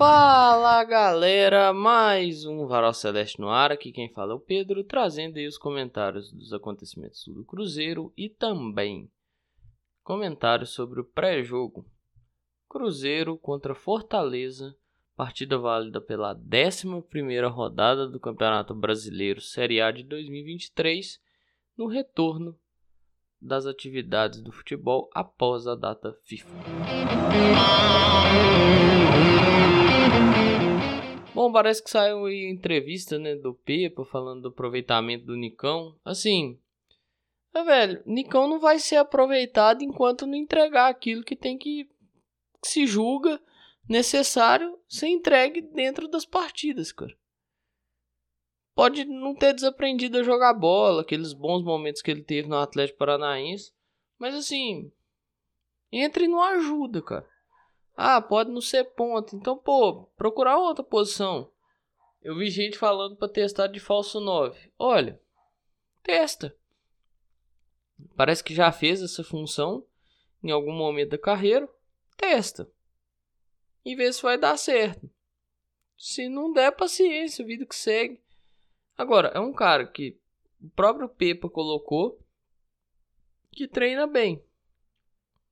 Fala 0.00 0.82
galera, 0.82 1.74
mais 1.74 2.46
um 2.46 2.66
Varal 2.66 2.94
Celeste 2.94 3.38
no 3.38 3.50
ar. 3.50 3.70
Aqui 3.70 3.92
quem 3.92 4.08
fala 4.08 4.32
é 4.32 4.34
o 4.34 4.40
Pedro, 4.40 4.82
trazendo 4.82 5.36
aí 5.36 5.46
os 5.46 5.58
comentários 5.58 6.32
dos 6.32 6.54
acontecimentos 6.54 7.22
do 7.28 7.44
Cruzeiro 7.44 8.10
e 8.16 8.30
também 8.30 9.10
comentários 10.02 10.70
sobre 10.70 11.02
o 11.02 11.04
pré-jogo. 11.04 11.84
Cruzeiro 12.66 13.36
contra 13.36 13.74
Fortaleza, 13.74 14.74
partida 15.14 15.58
válida 15.58 16.00
pela 16.00 16.34
11 16.34 16.88
rodada 17.52 18.08
do 18.08 18.18
Campeonato 18.18 18.74
Brasileiro 18.74 19.42
Série 19.42 19.82
A 19.82 19.90
de 19.90 20.02
2023, 20.04 21.20
no 21.76 21.86
retorno 21.86 22.58
das 23.38 23.66
atividades 23.66 24.40
do 24.40 24.50
futebol 24.50 25.10
após 25.14 25.66
a 25.66 25.74
data 25.74 26.16
FIFA. 26.24 26.48
Parece 31.60 31.84
que 31.84 31.90
saiu 31.90 32.24
aí 32.24 32.48
entrevista, 32.48 33.18
né, 33.18 33.34
do 33.34 33.52
Pepa 33.52 34.02
falando 34.06 34.40
do 34.40 34.48
aproveitamento 34.48 35.26
do 35.26 35.36
Nicão. 35.36 35.94
Assim, 36.02 36.58
é, 37.54 37.62
velho, 37.62 38.02
Nicão 38.06 38.48
não 38.48 38.58
vai 38.58 38.78
ser 38.78 38.96
aproveitado 38.96 39.82
enquanto 39.82 40.26
não 40.26 40.34
entregar 40.34 40.88
aquilo 40.88 41.22
que 41.22 41.36
tem 41.36 41.58
que, 41.58 41.84
que 42.62 42.68
se 42.68 42.86
julga 42.86 43.38
necessário 43.86 44.78
ser 44.88 45.08
entregue 45.08 45.60
dentro 45.60 46.08
das 46.08 46.24
partidas, 46.24 46.92
cara. 46.92 47.14
Pode 48.74 49.04
não 49.04 49.34
ter 49.34 49.52
desaprendido 49.52 50.16
a 50.16 50.22
jogar 50.22 50.54
bola, 50.54 51.02
aqueles 51.02 51.34
bons 51.34 51.62
momentos 51.62 52.00
que 52.00 52.10
ele 52.10 52.22
teve 52.22 52.48
no 52.48 52.56
Atlético 52.56 53.00
Paranaense, 53.00 53.70
mas 54.18 54.34
assim, 54.34 54.90
entre 55.92 56.24
e 56.24 56.28
não 56.28 56.40
ajuda, 56.40 57.02
cara. 57.02 57.28
Ah, 57.96 58.20
pode 58.20 58.50
não 58.50 58.60
ser 58.60 58.84
ponta. 58.84 59.36
Então, 59.36 59.56
pô, 59.56 60.04
procurar 60.16 60.58
outra 60.58 60.82
posição. 60.82 61.50
Eu 62.22 62.36
vi 62.36 62.50
gente 62.50 62.78
falando 62.78 63.16
para 63.16 63.28
testar 63.28 63.66
de 63.66 63.80
falso 63.80 64.20
9. 64.20 64.72
Olha, 64.78 65.20
testa. 66.02 66.54
Parece 68.16 68.42
que 68.42 68.54
já 68.54 68.70
fez 68.72 69.02
essa 69.02 69.24
função 69.24 69.86
em 70.42 70.50
algum 70.50 70.72
momento 70.72 71.10
da 71.10 71.18
carreira. 71.18 71.68
Testa. 72.16 72.70
E 73.84 73.94
vê 73.96 74.12
se 74.12 74.22
vai 74.22 74.38
dar 74.38 74.56
certo. 74.56 75.10
Se 75.96 76.28
não 76.28 76.52
der, 76.52 76.72
paciência, 76.72 77.44
vida 77.44 77.66
que 77.66 77.74
segue. 77.74 78.22
Agora, 78.96 79.28
é 79.28 79.40
um 79.40 79.52
cara 79.52 79.86
que 79.86 80.18
o 80.62 80.68
próprio 80.70 81.08
Pepa 81.08 81.48
colocou 81.48 82.18
que 83.50 83.66
treina 83.66 84.06
bem. 84.06 84.42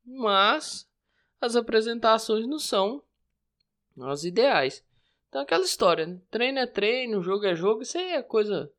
Mas 0.05 0.89
as 1.41 1.57
apresentações 1.57 2.47
não 2.47 2.59
são 2.59 3.03
as 4.03 4.25
ideais. 4.25 4.85
Então 5.29 5.43
aquela 5.43 5.65
história, 5.65 6.07
né? 6.07 6.21
Treino 6.31 6.59
é 6.59 6.67
treino, 6.67 7.23
jogo 7.23 7.47
é 7.47 7.55
jogo, 7.55 7.83
isso 7.83 7.99
aí 7.99 8.13
é 8.13 8.23
coisa 8.23 8.73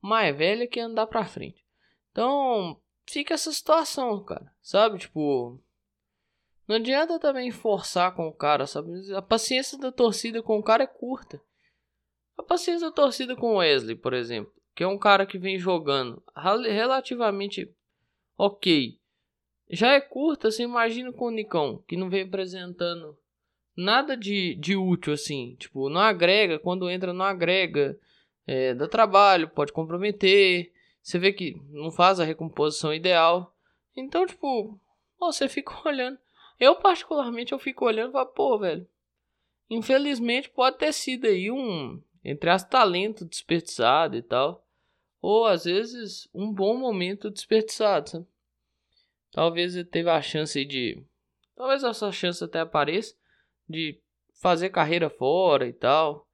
mais 0.00 0.36
velha 0.36 0.66
que 0.66 0.80
andar 0.80 1.06
pra 1.06 1.24
frente. 1.24 1.64
Então, 2.12 2.80
fica 3.06 3.34
essa 3.34 3.52
situação, 3.52 4.22
cara. 4.24 4.52
Sabe? 4.62 4.98
Tipo, 4.98 5.60
não 6.66 6.76
adianta 6.76 7.18
também 7.18 7.50
forçar 7.50 8.14
com 8.14 8.28
o 8.28 8.32
cara, 8.32 8.66
sabe? 8.66 8.90
A 9.14 9.22
paciência 9.22 9.78
da 9.78 9.90
torcida 9.90 10.42
com 10.42 10.58
o 10.58 10.62
cara 10.62 10.84
é 10.84 10.86
curta. 10.86 11.40
A 12.36 12.42
paciência 12.42 12.88
da 12.88 12.94
torcida 12.94 13.34
com 13.34 13.54
o 13.54 13.58
Wesley, 13.58 13.96
por 13.96 14.12
exemplo, 14.12 14.52
que 14.74 14.84
é 14.84 14.86
um 14.86 14.98
cara 14.98 15.26
que 15.26 15.38
vem 15.38 15.58
jogando 15.58 16.22
relativamente 16.36 17.74
ok 18.36 18.97
já 19.70 19.92
é 19.92 20.00
curta, 20.00 20.50
você 20.50 20.62
imagina 20.62 21.12
com 21.12 21.26
o 21.26 21.30
Nikon, 21.30 21.78
que 21.86 21.96
não 21.96 22.08
vem 22.08 22.22
apresentando 22.22 23.16
nada 23.76 24.16
de, 24.16 24.54
de 24.56 24.74
útil 24.74 25.12
assim. 25.12 25.54
Tipo, 25.58 25.88
não 25.88 26.00
agrega, 26.00 26.58
quando 26.58 26.90
entra, 26.90 27.12
não 27.12 27.24
agrega. 27.24 27.98
É, 28.46 28.74
dá 28.74 28.88
trabalho, 28.88 29.48
pode 29.48 29.72
comprometer. 29.72 30.72
Você 31.02 31.18
vê 31.18 31.32
que 31.32 31.60
não 31.70 31.90
faz 31.90 32.18
a 32.18 32.24
recomposição 32.24 32.92
ideal. 32.92 33.54
Então, 33.94 34.26
tipo, 34.26 34.78
você 35.18 35.46
fica 35.48 35.72
olhando. 35.86 36.18
Eu, 36.58 36.76
particularmente, 36.76 37.52
eu 37.52 37.58
fico 37.58 37.84
olhando 37.84 38.10
e 38.10 38.12
falo, 38.12 38.26
pô, 38.26 38.58
velho. 38.58 38.86
Infelizmente, 39.70 40.48
pode 40.48 40.78
ter 40.78 40.92
sido 40.92 41.26
aí 41.26 41.50
um, 41.50 42.02
entre 42.24 42.48
as 42.48 42.64
talento 42.64 43.24
desperdiçado 43.24 44.16
e 44.16 44.22
tal. 44.22 44.64
Ou, 45.20 45.44
às 45.44 45.64
vezes, 45.64 46.28
um 46.34 46.50
bom 46.50 46.76
momento 46.76 47.30
desperdiçado, 47.30 48.08
sabe? 48.08 48.26
Talvez 49.32 49.76
ele 49.76 49.84
teve 49.84 50.10
a 50.10 50.20
chance 50.20 50.64
de. 50.64 51.04
Talvez 51.54 51.82
essa 51.82 52.10
chance 52.12 52.42
até 52.42 52.60
apareça 52.60 53.14
de 53.68 54.00
fazer 54.40 54.70
carreira 54.70 55.10
fora 55.10 55.66
e 55.66 55.72
tal, 55.72 56.26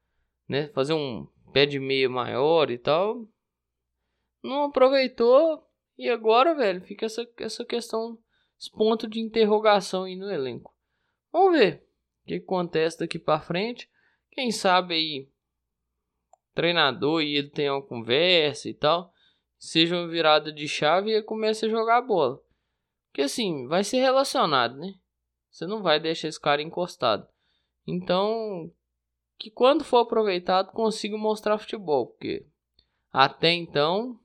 né? 0.48 0.68
Fazer 0.68 0.92
um 0.92 1.26
pé 1.52 1.66
de 1.66 1.78
meia 1.78 2.08
maior 2.08 2.70
e 2.70 2.78
tal. 2.78 3.28
Não 4.42 4.64
aproveitou 4.64 5.66
e 5.96 6.08
agora, 6.08 6.54
velho, 6.54 6.82
fica 6.82 7.06
essa, 7.06 7.26
essa 7.38 7.64
questão, 7.64 8.18
esse 8.58 8.70
ponto 8.70 9.08
de 9.08 9.20
interrogação 9.20 10.04
aí 10.04 10.16
no 10.16 10.30
elenco. 10.30 10.74
Vamos 11.32 11.58
ver 11.58 11.86
o 12.22 12.26
que 12.26 12.34
acontece 12.34 12.98
daqui 12.98 13.18
para 13.18 13.40
frente. 13.40 13.88
Quem 14.30 14.50
sabe 14.50 14.94
aí 14.94 15.28
treinador 16.54 17.22
e 17.22 17.36
ele 17.36 17.50
tem 17.50 17.70
uma 17.70 17.82
conversa 17.82 18.68
e 18.68 18.74
tal, 18.74 19.12
seja 19.58 19.96
uma 19.96 20.08
virada 20.08 20.52
de 20.52 20.68
chave 20.68 21.16
e 21.16 21.22
comece 21.22 21.66
a 21.66 21.68
jogar 21.68 22.00
bola. 22.02 22.40
Porque 23.14 23.22
assim, 23.22 23.68
vai 23.68 23.84
ser 23.84 23.98
relacionado, 23.98 24.76
né? 24.76 24.92
Você 25.48 25.68
não 25.68 25.84
vai 25.84 26.00
deixar 26.00 26.26
esse 26.26 26.40
cara 26.40 26.60
encostado. 26.60 27.24
Então, 27.86 28.72
que 29.38 29.52
quando 29.52 29.84
for 29.84 29.98
aproveitado, 29.98 30.72
consiga 30.72 31.16
mostrar 31.16 31.56
futebol. 31.56 32.08
Porque 32.08 32.44
até 33.12 33.52
então, 33.52 34.18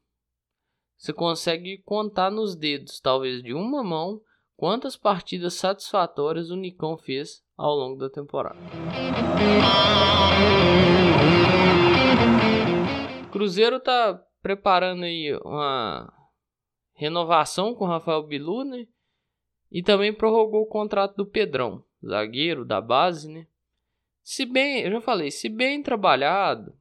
você 0.98 1.14
consegue 1.14 1.84
contar 1.86 2.32
nos 2.32 2.56
dedos, 2.56 3.00
talvez 3.00 3.44
de 3.44 3.54
uma 3.54 3.84
mão, 3.84 4.20
quantas 4.58 4.98
partidas 4.98 5.54
satisfatórias 5.54 6.50
o 6.50 6.56
Nicão 6.56 6.98
fez 6.98 7.44
ao 7.56 7.76
longo 7.76 8.00
da 8.00 8.10
temporada. 8.10 8.58
Cruzeiro 13.32 13.80
tá 13.80 14.20
preparando 14.42 15.04
aí 15.04 15.40
uma 15.46 16.12
renovação 17.00 17.74
com 17.74 17.86
Rafael 17.86 18.22
Bilu, 18.22 18.66
né? 18.66 18.86
E 19.72 19.82
também 19.82 20.14
prorrogou 20.14 20.64
o 20.64 20.68
contrato 20.68 21.16
do 21.16 21.26
Pedrão, 21.26 21.82
zagueiro 22.06 22.66
da 22.66 22.82
base, 22.82 23.32
né? 23.32 23.48
Se 24.22 24.46
bem, 24.46 24.82
eu 24.82 24.92
já 24.92 25.00
falei, 25.00 25.32
se 25.32 25.48
bem 25.48 25.82
trabalhado, 25.82 26.78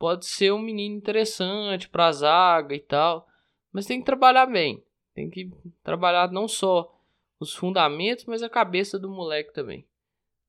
pode 0.00 0.26
ser 0.26 0.52
um 0.52 0.58
menino 0.58 0.96
interessante 0.96 1.88
para 1.88 2.08
a 2.08 2.12
zaga 2.12 2.74
e 2.74 2.80
tal, 2.80 3.28
mas 3.72 3.86
tem 3.86 4.00
que 4.00 4.04
trabalhar 4.04 4.46
bem. 4.46 4.82
Tem 5.14 5.30
que 5.30 5.48
trabalhar 5.84 6.32
não 6.32 6.48
só 6.48 6.92
os 7.38 7.54
fundamentos, 7.54 8.24
mas 8.24 8.42
a 8.42 8.50
cabeça 8.50 8.98
do 8.98 9.08
moleque 9.08 9.54
também. 9.54 9.86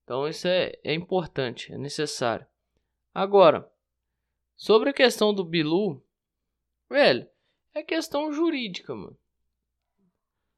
Então 0.04 0.28
isso 0.28 0.48
é, 0.48 0.74
é 0.84 0.92
importante, 0.92 1.72
é 1.72 1.78
necessário. 1.78 2.48
Agora, 3.14 3.72
sobre 4.56 4.90
a 4.90 4.94
questão 4.94 5.32
do 5.32 5.46
Bilu, 5.46 6.04
velho, 6.90 7.28
é 7.74 7.84
questão 7.84 8.32
jurídica, 8.32 8.94
mano. 8.96 9.18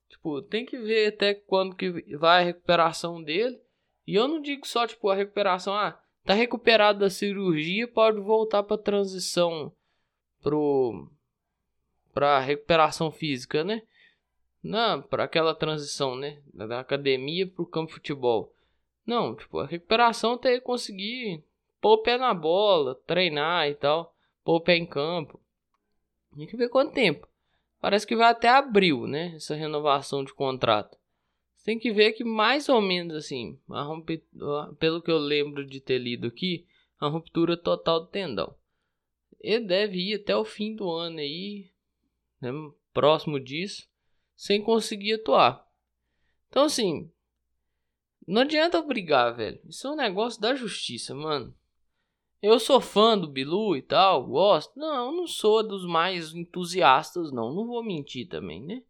Tipo, 0.09 0.42
tem 0.42 0.66
que 0.66 0.78
ver 0.78 1.08
até 1.08 1.34
quando 1.34 1.76
que 1.76 1.90
vai 2.18 2.42
a 2.42 2.46
recuperação 2.46 3.22
dele. 3.22 3.59
E 4.08 4.16
eu 4.16 4.28
não 4.28 4.42
digo 4.42 4.68
só, 4.68 4.86
tipo, 4.86 5.09
a 5.09 5.16
recuperação, 5.16 5.74
ah, 5.74 6.00
tá 6.23 6.34
recuperado 6.34 7.00
da 7.00 7.09
cirurgia, 7.09 7.88
pode 7.88 8.20
voltar 8.20 8.64
pra 8.64 8.78
transição 8.78 9.72
pro 10.41 11.09
pra 12.14 12.40
recuperação 12.40 13.12
física, 13.12 13.64
né? 13.64 13.82
Não, 14.64 15.02
para 15.02 15.26
aquela 15.26 15.53
transição, 15.53 16.16
né, 16.16 16.41
da 16.53 16.79
academia 16.79 17.46
pro 17.46 17.66
campo 17.66 17.90
de 17.90 17.96
futebol. 17.96 18.53
Não, 19.06 19.35
tipo, 19.35 19.59
a 19.59 19.68
recuperação 19.68 20.34
até 20.34 20.59
conseguir 20.59 21.44
pôr 21.79 21.94
o 21.94 22.02
pé 22.02 22.18
na 22.18 22.34
bola, 22.34 22.96
treinar 23.06 23.68
e 23.68 23.76
tal, 23.76 24.16
pôr 24.44 24.56
o 24.56 24.61
pé 24.61 24.78
em 24.78 24.85
campo. 24.85 25.40
Tem 26.35 26.47
que 26.47 26.58
ver 26.58 26.70
quanto 26.70 26.93
tempo. 26.93 27.28
Parece 27.79 28.05
que 28.05 28.16
vai 28.16 28.32
até 28.32 28.49
abril, 28.49 29.08
né? 29.08 29.35
Essa 29.35 29.55
renovação 29.55 30.23
de 30.23 30.34
contrato. 30.34 30.97
Tem 31.64 31.79
que 31.79 31.91
ver 31.91 32.14
que 32.14 32.23
mais 32.23 32.70
ou 32.70 32.79
menos 32.79 33.16
assim, 33.16 33.59
pelo 34.78 35.02
que 35.02 35.09
eu 35.09 35.17
lembro 35.17 35.66
de 35.66 35.79
ter 35.79 35.97
lido 35.97 36.28
aqui, 36.28 36.67
a 36.99 37.08
ruptura 37.08 37.58
total 37.58 38.02
do 38.02 38.08
tendão. 38.08 38.55
Ele 39.40 39.66
deve 39.66 39.97
ir 39.97 40.16
até 40.16 40.35
o 40.35 40.46
fim 40.46 40.76
do 40.76 40.90
ano 40.90 41.20
aí, 41.20 41.72
né? 42.40 42.52
próximo 42.93 43.40
disso, 43.40 43.87
sem 44.35 44.61
conseguir 44.61 45.14
atuar. 45.14 45.67
Então 46.49 46.66
assim, 46.66 47.11
não 48.28 48.41
adianta 48.41 48.82
brigar, 48.82 49.35
velho. 49.35 49.59
Isso 49.67 49.87
é 49.87 49.91
um 49.91 49.96
negócio 49.96 50.40
da 50.40 50.55
justiça, 50.55 51.14
mano. 51.14 51.55
Eu 52.46 52.59
sou 52.59 52.80
fã 52.80 53.18
do 53.18 53.28
Bilu 53.28 53.76
e 53.76 53.82
tal, 53.82 54.24
gosto. 54.24 54.78
Não, 54.78 55.12
não 55.12 55.26
sou 55.26 55.68
dos 55.68 55.84
mais 55.84 56.32
entusiastas, 56.32 57.32
não. 57.32 57.52
Não 57.52 57.66
vou 57.66 57.84
mentir 57.84 58.30
também, 58.30 58.62
né? 58.62 58.84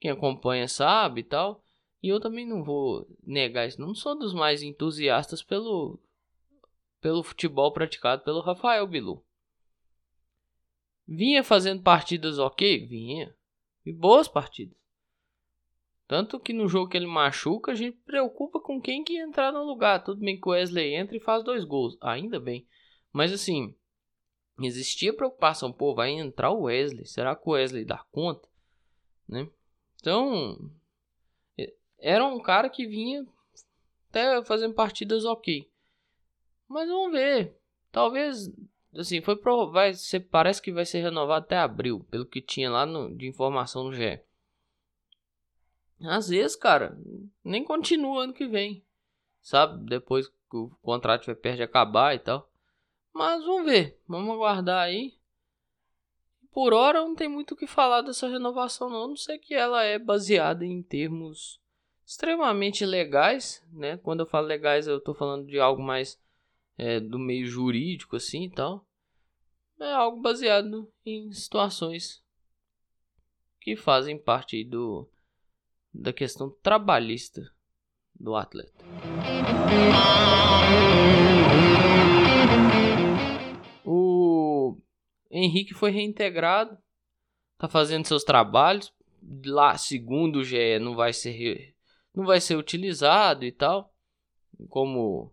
Quem 0.00 0.10
acompanha 0.10 0.66
sabe 0.66 1.20
e 1.20 1.24
tal. 1.24 1.62
E 2.02 2.08
eu 2.08 2.18
também 2.18 2.44
não 2.44 2.64
vou 2.64 3.06
negar 3.22 3.68
isso. 3.68 3.80
Não 3.80 3.94
sou 3.94 4.18
dos 4.18 4.34
mais 4.34 4.64
entusiastas 4.64 5.44
pelo 5.44 6.00
pelo 7.00 7.22
futebol 7.22 7.72
praticado 7.72 8.24
pelo 8.24 8.40
Rafael 8.40 8.84
Bilu. 8.84 9.24
Vinha 11.06 11.44
fazendo 11.44 11.80
partidas 11.80 12.40
ok? 12.40 12.84
Vinha. 12.84 13.32
E 13.86 13.92
boas 13.92 14.26
partidas. 14.26 14.76
Tanto 16.08 16.40
que 16.40 16.52
no 16.52 16.66
jogo 16.66 16.90
que 16.90 16.96
ele 16.96 17.06
machuca, 17.06 17.70
a 17.70 17.74
gente 17.76 17.96
preocupa 17.98 18.58
com 18.58 18.80
quem 18.80 19.04
que 19.04 19.16
entrar 19.16 19.52
no 19.52 19.62
lugar. 19.62 20.02
Tudo 20.02 20.20
bem 20.20 20.40
que 20.40 20.48
o 20.48 20.50
Wesley 20.50 20.96
entra 20.96 21.16
e 21.16 21.20
faz 21.20 21.44
dois 21.44 21.64
gols. 21.64 21.96
Ainda 22.00 22.40
bem. 22.40 22.66
Mas 23.12 23.32
assim, 23.32 23.74
existia 24.60 25.14
preocupação. 25.14 25.72
Pô, 25.72 25.94
vai 25.94 26.10
entrar 26.10 26.50
o 26.50 26.62
Wesley. 26.62 27.06
Será 27.06 27.34
que 27.34 27.48
o 27.48 27.52
Wesley 27.52 27.84
dá 27.84 28.04
conta? 28.10 28.48
Né? 29.28 29.48
Então, 29.96 30.70
era 31.98 32.24
um 32.24 32.40
cara 32.40 32.68
que 32.68 32.86
vinha 32.86 33.26
até 34.08 34.42
fazendo 34.44 34.74
partidas 34.74 35.24
ok. 35.24 35.70
Mas 36.68 36.88
vamos 36.88 37.12
ver. 37.12 37.56
Talvez 37.90 38.50
assim, 38.96 39.20
foi 39.20 39.36
pro, 39.36 39.70
vai 39.70 39.94
ser, 39.94 40.20
parece 40.20 40.60
que 40.60 40.72
vai 40.72 40.84
ser 40.84 41.00
renovado 41.00 41.44
até 41.44 41.56
abril, 41.56 42.04
pelo 42.10 42.26
que 42.26 42.40
tinha 42.40 42.70
lá 42.70 42.86
no, 42.86 43.14
de 43.14 43.26
informação 43.26 43.84
no 43.84 43.92
GE. 43.92 44.20
Às 46.00 46.28
vezes, 46.28 46.56
cara, 46.56 46.96
nem 47.42 47.64
continua 47.64 48.24
ano 48.24 48.32
que 48.32 48.46
vem. 48.46 48.84
Sabe? 49.40 49.84
Depois 49.88 50.28
que 50.28 50.56
o 50.56 50.70
contrato 50.82 51.26
vai 51.26 51.34
perto 51.34 51.56
de 51.56 51.62
acabar 51.62 52.14
e 52.14 52.18
tal. 52.18 52.47
Mas 53.18 53.44
vamos 53.44 53.64
ver. 53.64 54.00
Vamos 54.06 54.34
aguardar 54.34 54.84
aí. 54.84 55.18
Por 56.52 56.72
hora 56.72 57.00
não 57.00 57.14
tem 57.14 57.28
muito 57.28 57.52
o 57.52 57.56
que 57.56 57.66
falar 57.66 58.02
dessa 58.02 58.28
renovação 58.28 58.88
não. 58.88 59.08
Não 59.08 59.16
sei 59.16 59.38
que 59.38 59.54
ela 59.54 59.82
é 59.82 59.98
baseada 59.98 60.64
em 60.64 60.82
termos 60.82 61.60
extremamente 62.06 62.86
legais, 62.86 63.62
né? 63.72 63.98
Quando 63.98 64.20
eu 64.20 64.26
falo 64.26 64.46
legais, 64.46 64.86
eu 64.86 65.00
tô 65.00 65.12
falando 65.12 65.46
de 65.46 65.58
algo 65.58 65.82
mais 65.82 66.18
é, 66.78 66.98
do 66.98 67.18
meio 67.18 67.46
jurídico 67.46 68.16
assim 68.16 68.44
e 68.44 68.50
tal 68.50 68.88
é 69.84 69.92
algo 69.92 70.20
baseado 70.20 70.90
em 71.04 71.32
situações 71.32 72.22
que 73.60 73.76
fazem 73.76 74.18
parte 74.18 74.64
do 74.64 75.08
da 75.92 76.12
questão 76.12 76.50
trabalhista 76.62 77.50
do 78.14 78.36
atleta. 78.36 78.84
Henrique 85.30 85.74
foi 85.74 85.90
reintegrado, 85.90 86.76
tá 87.56 87.68
fazendo 87.68 88.06
seus 88.06 88.24
trabalhos 88.24 88.92
lá, 89.44 89.76
segundo 89.76 90.36
o 90.36 90.44
GE, 90.44 90.78
não 90.78 90.94
vai 90.94 91.12
ser 91.12 91.74
não 92.14 92.24
vai 92.24 92.40
ser 92.40 92.56
utilizado 92.56 93.44
e 93.44 93.52
tal, 93.52 93.94
como 94.68 95.32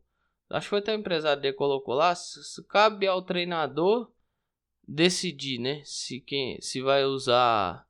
acho 0.50 0.66
que 0.66 0.70
foi 0.70 0.80
até 0.80 0.96
o 0.96 1.00
empresário 1.00 1.42
dele 1.42 1.56
colocou 1.56 1.94
lá, 1.94 2.14
se 2.14 2.64
cabe 2.68 3.08
ao 3.08 3.22
treinador 3.22 4.12
decidir, 4.88 5.60
né? 5.60 5.82
Se 5.84 6.20
quem 6.20 6.60
se 6.62 6.82
vai 6.82 7.04
usar 7.06 7.88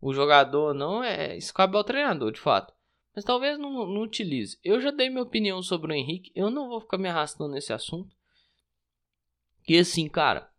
o 0.00 0.12
jogador 0.12 0.68
ou 0.68 0.74
não, 0.74 1.02
é, 1.02 1.36
isso 1.36 1.52
cabe 1.52 1.76
ao 1.76 1.84
treinador, 1.84 2.32
de 2.32 2.40
fato. 2.40 2.72
Mas 3.14 3.24
talvez 3.24 3.58
não, 3.58 3.86
não 3.86 4.02
utilize. 4.02 4.58
Eu 4.62 4.80
já 4.80 4.90
dei 4.90 5.08
minha 5.08 5.22
opinião 5.22 5.62
sobre 5.62 5.92
o 5.92 5.96
Henrique. 5.96 6.30
Eu 6.34 6.50
não 6.50 6.68
vou 6.68 6.80
ficar 6.80 6.98
me 6.98 7.08
arrastando 7.08 7.52
nesse 7.52 7.72
assunto. 7.72 8.14
Que 9.64 9.78
assim, 9.78 10.06
cara. 10.06 10.52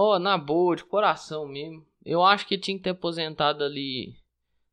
Ó, 0.00 0.14
oh, 0.14 0.18
na 0.20 0.38
boa, 0.38 0.76
de 0.76 0.84
coração 0.84 1.44
mesmo. 1.44 1.84
Eu 2.04 2.22
acho 2.22 2.46
que 2.46 2.56
tinha 2.56 2.76
que 2.76 2.84
ter 2.84 2.90
aposentado 2.90 3.64
ali 3.64 4.16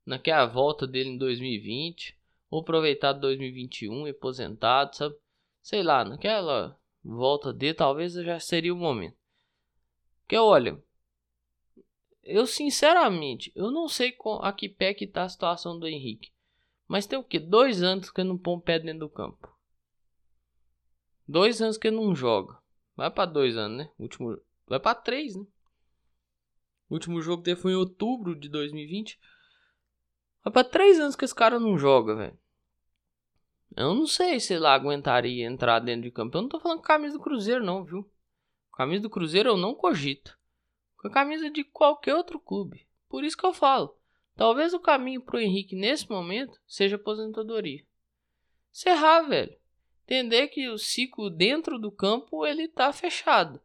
naquela 0.06 0.46
volta 0.46 0.86
dele 0.86 1.10
em 1.10 1.18
2020. 1.18 2.16
Ou 2.52 2.62
aproveitado 2.62 3.22
2021 3.22 4.06
e 4.06 4.12
aposentado, 4.12 4.96
sabe? 4.96 5.16
Sei 5.64 5.82
lá, 5.82 6.06
naquela 6.06 6.80
volta 7.04 7.52
dele 7.52 7.74
talvez 7.74 8.14
já 8.14 8.40
seria 8.40 8.72
o 8.72 8.78
momento. 8.78 9.18
Porque 10.22 10.38
olha, 10.38 10.80
eu 12.22 12.46
sinceramente, 12.46 13.52
eu 13.56 13.72
não 13.72 13.88
sei 13.88 14.16
a 14.42 14.54
que 14.54 14.70
pé 14.70 14.94
que 14.94 15.08
tá 15.08 15.24
a 15.24 15.30
situação 15.30 15.80
do 15.80 15.88
Henrique. 15.88 16.32
Mas 16.88 17.08
tem 17.08 17.18
o 17.18 17.24
que? 17.24 17.40
Dois 17.40 17.82
anos 17.82 18.12
que 18.12 18.22
ele 18.22 18.30
não 18.30 18.38
põe 18.38 18.58
o 18.58 18.62
pé 18.62 18.78
dentro 18.78 19.00
do 19.00 19.10
campo. 19.10 19.52
Dois 21.28 21.64
anos 21.64 21.80
que 21.80 21.88
ele 21.88 21.96
não 21.96 22.14
joga. 22.14 22.60
Vai 22.96 23.10
para 23.10 23.26
dois 23.26 23.58
anos, 23.58 23.80
né? 23.80 23.92
último, 23.98 24.40
vai 24.68 24.80
para 24.80 24.96
três, 24.96 25.36
né? 25.36 25.46
O 26.90 26.94
último 26.94 27.22
jogo 27.22 27.42
dele 27.42 27.60
foi 27.60 27.72
em 27.72 27.76
outubro 27.76 28.36
de 28.36 28.48
2020. 28.50 29.20
Vai 30.44 30.54
para 30.54 30.64
três 30.64 31.00
anos 31.00 31.16
que 31.16 31.26
esse 31.26 31.34
cara 31.34 31.60
não 31.60 31.78
joga, 31.78 32.16
velho. 32.16 32.40
Eu 33.76 33.94
não 33.94 34.08
sei 34.08 34.40
se 34.40 34.54
ele 34.54 34.68
aguentaria 34.68 35.46
entrar 35.46 35.80
dentro 35.80 36.04
de 36.04 36.12
campo. 36.12 36.38
Eu 36.38 36.44
não 36.44 36.50
tô 36.50 36.60
falando 36.60 36.82
camisa 36.82 37.18
do 37.18 37.24
Cruzeiro, 37.24 37.64
não, 37.64 37.84
viu? 37.84 38.10
Camisa 38.74 39.02
do 39.02 39.10
Cruzeiro 39.10 39.50
eu 39.50 39.58
não 39.58 39.74
cogito. 39.74 40.38
Com 40.98 41.08
a 41.08 41.12
camisa 41.12 41.50
de 41.50 41.64
qualquer 41.64 42.14
outro 42.14 42.40
clube. 42.40 42.88
Por 43.10 43.24
isso 43.24 43.38
que 43.38 43.46
eu 43.46 43.54
falo. 43.54 43.98
Talvez 44.36 44.74
o 44.74 44.80
caminho 44.80 45.22
pro 45.22 45.40
Henrique 45.40 45.76
nesse 45.76 46.10
momento 46.10 46.60
seja 46.68 46.98
aposentadoria. 46.98 47.86
Serrar, 48.72 49.28
velho. 49.28 49.58
Entender 50.04 50.50
que 50.50 50.70
o 50.70 50.78
ciclo 50.78 51.30
dentro 51.30 51.80
do 51.80 51.92
campo 51.92 52.46
ele 52.46 52.68
tá 52.68 52.94
fechado. 52.94 53.60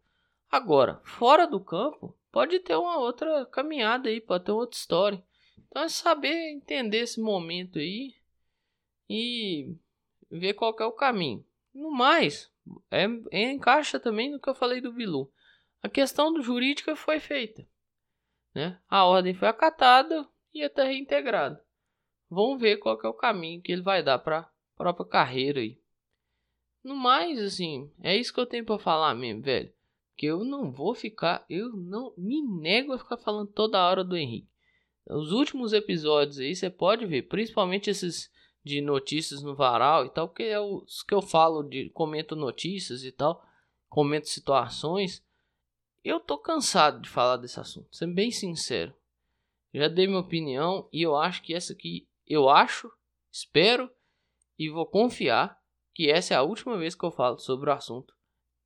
Agora, 0.50 1.00
fora 1.05 1.47
do 1.47 1.61
campo, 1.61 2.19
pode 2.32 2.58
ter 2.58 2.75
uma 2.75 2.99
outra 2.99 3.47
caminhada 3.47 4.08
aí, 4.08 4.20
pode 4.20 4.44
ter 4.44 4.52
outra 4.52 4.76
história. 4.76 5.25
Então 5.69 5.82
é 5.82 5.88
saber 5.88 6.50
entender 6.50 6.99
esse 6.99 7.20
momento 7.20 7.79
aí 7.79 8.14
e 9.08 9.76
ver 10.29 10.55
qual 10.55 10.75
é 10.81 10.85
o 10.85 10.93
caminho. 10.93 11.47
No 11.73 11.91
mais, 11.91 12.50
é, 12.91 13.05
é, 13.31 13.52
encaixa 13.52 14.00
também 14.00 14.31
no 14.31 14.41
que 14.41 14.49
eu 14.49 14.55
falei 14.55 14.81
do 14.81 14.93
Bilu. 14.93 15.32
A 15.82 15.88
questão 15.88 16.32
do 16.32 16.43
jurídica 16.43 16.97
foi 16.97 17.20
feita. 17.20 17.67
Né? 18.52 18.79
A 18.88 19.05
ordem 19.05 19.32
foi 19.32 19.47
acatada 19.47 20.29
e 20.52 20.64
até 20.64 20.82
reintegrada. 20.82 21.64
Vamos 22.29 22.61
ver 22.61 22.79
qual 22.79 22.99
é 23.02 23.08
o 23.08 23.14
caminho 23.14 23.62
que 23.62 23.70
ele 23.70 23.82
vai 23.82 24.02
dar 24.02 24.19
para 24.19 24.41
a 24.41 24.50
própria 24.76 25.06
carreira 25.06 25.61
aí. 25.61 25.81
No 26.82 26.97
mais, 26.97 27.38
assim, 27.38 27.92
é 28.02 28.16
isso 28.16 28.33
que 28.33 28.40
eu 28.40 28.47
tenho 28.47 28.64
para 28.64 28.78
falar 28.78 29.14
mesmo, 29.14 29.42
velho. 29.42 29.73
Que 30.20 30.26
eu 30.26 30.44
não 30.44 30.70
vou 30.70 30.94
ficar, 30.94 31.46
eu 31.48 31.70
não 31.70 32.12
me 32.14 32.42
nego 32.42 32.92
a 32.92 32.98
ficar 32.98 33.16
falando 33.16 33.50
toda 33.52 33.82
hora 33.82 34.04
do 34.04 34.18
Henrique. 34.18 34.50
Os 35.08 35.32
últimos 35.32 35.72
episódios 35.72 36.38
aí 36.38 36.54
você 36.54 36.68
pode 36.68 37.06
ver, 37.06 37.22
principalmente 37.22 37.88
esses 37.88 38.30
de 38.62 38.82
notícias 38.82 39.42
no 39.42 39.56
varal 39.56 40.04
e 40.04 40.10
tal, 40.10 40.28
que 40.28 40.42
é 40.42 40.60
os 40.60 41.02
que 41.02 41.14
eu 41.14 41.22
falo 41.22 41.62
de 41.62 41.88
comento 41.94 42.36
notícias 42.36 43.02
e 43.02 43.10
tal, 43.10 43.42
comento 43.88 44.28
situações. 44.28 45.24
Eu 46.04 46.20
tô 46.20 46.36
cansado 46.36 47.00
de 47.00 47.08
falar 47.08 47.38
desse 47.38 47.58
assunto, 47.58 47.88
sendo 47.90 48.12
bem 48.12 48.30
sincero. 48.30 48.94
Já 49.72 49.88
dei 49.88 50.06
minha 50.06 50.20
opinião 50.20 50.86
e 50.92 51.00
eu 51.00 51.16
acho 51.16 51.42
que 51.42 51.54
essa 51.54 51.72
aqui, 51.72 52.06
eu 52.26 52.50
acho, 52.50 52.92
espero 53.32 53.90
e 54.58 54.68
vou 54.68 54.84
confiar 54.84 55.58
que 55.94 56.10
essa 56.10 56.34
é 56.34 56.36
a 56.36 56.42
última 56.42 56.76
vez 56.76 56.94
que 56.94 57.06
eu 57.06 57.10
falo 57.10 57.38
sobre 57.38 57.70
o 57.70 57.72
assunto 57.72 58.19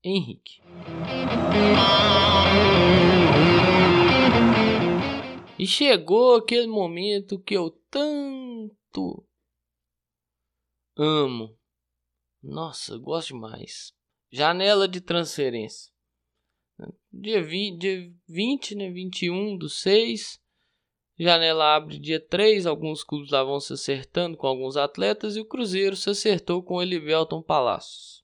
Henrique. 0.05 0.61
E 5.59 5.67
chegou 5.67 6.37
aquele 6.37 6.67
momento 6.67 7.39
que 7.39 7.55
eu 7.55 7.71
tanto 7.91 9.25
Amo. 10.97 11.59
Nossa, 12.41 12.97
gosto 12.97 13.29
demais. 13.29 13.93
Janela 14.31 14.87
de 14.87 15.01
transferência. 15.01 15.93
Dia 17.13 17.43
20, 17.43 17.79
dia 17.79 18.13
20 18.29 18.75
né? 18.77 18.91
21 18.91 19.57
do 19.57 19.69
6. 19.69 20.41
Janela 21.19 21.75
abre 21.75 21.99
dia 21.99 22.21
3. 22.21 22.67
Alguns 22.67 23.03
clubes 23.03 23.31
lá 23.31 23.43
vão 23.43 23.59
se 23.59 23.73
acertando 23.73 24.37
com 24.37 24.47
alguns 24.47 24.77
atletas. 24.77 25.37
E 25.37 25.41
o 25.41 25.45
Cruzeiro 25.45 25.97
se 25.97 26.11
acertou 26.11 26.63
com 26.63 26.75
o 26.75 26.83
Elivelton 26.83 27.43
Palacios. 27.43 28.24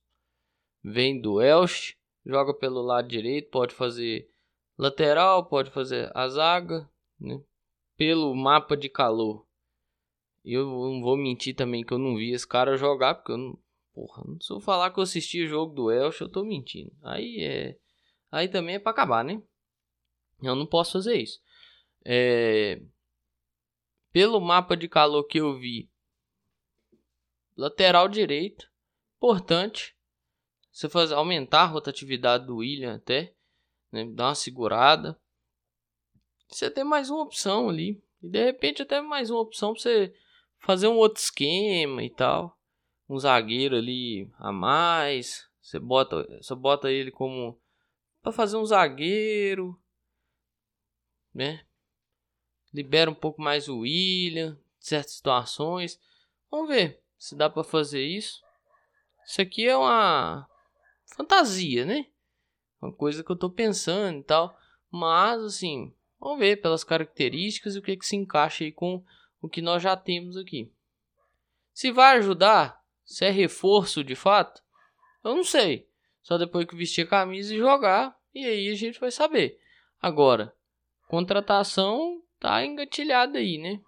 Vem 0.83 1.21
do 1.21 1.41
Elche. 1.41 1.97
Joga 2.25 2.55
pelo 2.55 2.83
lado 2.83 3.09
direito. 3.09 3.51
Pode 3.51 3.75
fazer 3.75 4.29
lateral. 4.77 5.47
Pode 5.47 5.71
fazer 5.71 6.11
a 6.15 6.29
zaga. 6.29 6.89
Né? 7.19 7.41
Pelo 7.97 8.35
mapa 8.35 8.77
de 8.77 8.89
calor 8.89 9.47
eu 10.45 10.65
não 10.65 11.03
vou 11.03 11.17
mentir 11.17 11.55
também 11.55 11.85
que 11.85 11.93
eu 11.93 11.99
não 11.99 12.17
vi 12.17 12.33
esse 12.33 12.47
cara 12.47 12.77
jogar, 12.77 13.15
porque 13.17 13.33
eu 13.33 13.39
não. 13.39 13.59
Porra, 13.93 14.23
se 14.41 14.53
eu 14.53 14.61
falar 14.61 14.91
que 14.93 14.99
eu 14.99 15.03
assisti 15.03 15.43
o 15.43 15.49
jogo 15.49 15.75
do 15.75 15.91
Elche, 15.91 16.23
eu 16.23 16.29
tô 16.29 16.45
mentindo. 16.45 16.93
Aí 17.03 17.43
é. 17.43 17.77
Aí 18.31 18.49
também 18.49 18.77
é 18.77 18.79
pra 18.79 18.93
acabar, 18.93 19.25
né? 19.25 19.43
Eu 20.41 20.55
não 20.55 20.65
posso 20.65 20.93
fazer 20.93 21.17
isso. 21.17 21.41
É... 22.05 22.81
Pelo 24.13 24.41
mapa 24.41 24.77
de 24.77 24.89
calor 24.89 25.25
que 25.25 25.39
eu 25.39 25.59
vi, 25.59 25.91
lateral 27.57 28.09
direito, 28.09 28.71
importante. 29.17 29.97
Você 30.81 30.89
fazer 30.89 31.13
aumentar 31.13 31.65
a 31.65 31.67
rotatividade 31.67 32.47
do 32.47 32.57
William 32.57 32.95
até, 32.95 33.35
né? 33.93 34.07
dar 34.07 34.29
uma 34.29 34.35
segurada. 34.35 35.21
Você 36.49 36.71
tem 36.71 36.85
mais 36.85 37.11
uma 37.11 37.21
opção 37.21 37.69
ali. 37.69 38.03
E 38.23 38.27
de 38.31 38.43
repente 38.43 38.81
até 38.81 38.99
mais 39.03 39.29
uma 39.29 39.41
opção 39.41 39.75
pra 39.75 39.83
você 39.83 40.15
fazer 40.59 40.89
um 40.89 40.97
outro 40.97 41.23
esquema 41.23 42.03
e 42.03 42.09
tal. 42.09 42.59
Um 43.07 43.19
zagueiro 43.19 43.77
ali 43.77 44.33
a 44.39 44.51
mais. 44.51 45.47
Você 45.61 45.79
bota, 45.79 46.27
você 46.41 46.55
bota 46.55 46.91
ele 46.91 47.11
como 47.11 47.61
para 48.23 48.33
fazer 48.33 48.57
um 48.57 48.65
zagueiro, 48.65 49.79
né? 51.35 51.63
Libera 52.73 53.11
um 53.11 53.15
pouco 53.15 53.43
mais 53.43 53.69
o 53.69 53.81
William, 53.81 54.59
certas 54.79 55.13
situações. 55.13 56.01
Vamos 56.51 56.69
ver 56.69 57.03
se 57.19 57.37
dá 57.37 57.51
para 57.51 57.63
fazer 57.63 58.03
isso. 58.03 58.43
Isso 59.27 59.43
aqui 59.43 59.69
é 59.69 59.77
uma 59.77 60.50
fantasia, 61.17 61.85
né? 61.85 62.07
Uma 62.81 62.93
coisa 62.93 63.23
que 63.23 63.31
eu 63.31 63.37
tô 63.37 63.51
pensando 63.51 64.21
e 64.21 64.25
tal. 64.25 64.59
Mas, 64.91 65.43
assim, 65.43 65.95
vamos 66.19 66.39
ver 66.39 66.61
pelas 66.61 66.83
características 66.83 67.77
o 67.77 67.83
que, 67.83 67.97
que 67.97 68.07
se 68.07 68.17
encaixa 68.17 68.65
aí 68.65 68.73
com 68.73 69.05
o 69.41 69.49
que 69.49 69.63
nós 69.63 69.83
já 69.83 69.97
temos 69.97 70.37
aqui. 70.37 70.73
Se 71.73 71.93
vai 71.93 72.19
ajudar, 72.19 72.83
se 73.05 73.25
é 73.25 73.31
reforço 73.31 74.03
de 74.03 74.15
fato, 74.15 74.63
eu 75.25 75.35
não 75.35 75.45
sei. 75.45 75.89
Só 76.23 76.37
depois 76.37 76.67
que 76.67 76.77
vestir 76.77 77.07
a 77.07 77.11
camisa 77.11 77.55
e 77.55 77.59
jogar, 77.59 78.17
e 78.35 78.45
aí 78.45 78.69
a 78.69 78.75
gente 78.75 79.01
vai 79.01 79.11
saber. 79.11 79.59
Agora, 80.01 80.55
contratação 81.09 82.23
tá 82.39 82.65
engatilhada 82.65 83.39
aí, 83.39 83.59
né? 83.59 83.81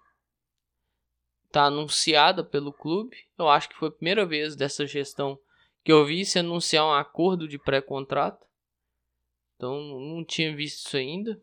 Tá 1.51 1.65
anunciada 1.65 2.43
pelo 2.43 2.73
clube. 2.73 3.15
Eu 3.37 3.47
acho 3.47 3.69
que 3.69 3.75
foi 3.75 3.89
a 3.89 3.91
primeira 3.91 4.25
vez 4.25 4.55
dessa 4.55 4.85
gestão 4.87 5.39
que 5.83 5.91
eu 5.91 6.05
vi 6.05 6.25
se 6.25 6.39
anunciar 6.39 6.85
um 6.85 6.93
acordo 6.93 7.47
de 7.47 7.59
pré-contrato. 7.59 8.47
Então 9.55 9.77
não 9.81 10.23
tinha 10.23 10.55
visto 10.55 10.87
isso 10.87 10.97
ainda. 10.97 11.41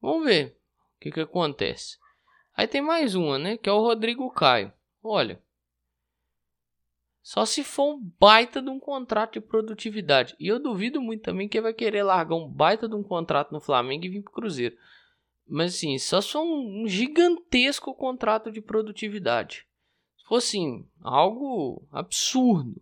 Vamos 0.00 0.24
ver 0.24 0.56
o 0.96 1.00
que, 1.00 1.10
que 1.10 1.20
acontece. 1.20 1.98
Aí 2.54 2.66
tem 2.66 2.80
mais 2.80 3.14
uma, 3.14 3.38
né? 3.38 3.56
Que 3.56 3.68
é 3.68 3.72
o 3.72 3.80
Rodrigo 3.80 4.30
Caio. 4.30 4.72
Olha. 5.02 5.42
Só 7.22 7.44
se 7.44 7.62
for 7.62 7.94
um 7.94 8.12
baita 8.18 8.62
de 8.62 8.70
um 8.70 8.80
contrato 8.80 9.34
de 9.34 9.40
produtividade. 9.40 10.34
E 10.38 10.48
eu 10.48 10.58
duvido 10.58 11.02
muito 11.02 11.22
também 11.22 11.48
que 11.48 11.58
ele 11.58 11.64
vai 11.64 11.74
querer 11.74 12.02
largar 12.02 12.36
um 12.36 12.48
baita 12.48 12.88
de 12.88 12.94
um 12.94 13.02
contrato 13.02 13.52
no 13.52 13.60
Flamengo 13.60 14.04
e 14.04 14.08
vir 14.08 14.22
pro 14.22 14.32
Cruzeiro. 14.32 14.76
Mas 15.46 15.74
assim, 15.74 15.98
só 15.98 16.20
se 16.20 16.32
for 16.32 16.42
um 16.42 16.86
gigantesco 16.86 17.94
contrato 17.94 18.50
de 18.50 18.60
produtividade. 18.60 19.66
Se 20.16 20.24
for 20.26 20.36
assim, 20.36 20.88
algo 21.02 21.86
absurdo 21.90 22.80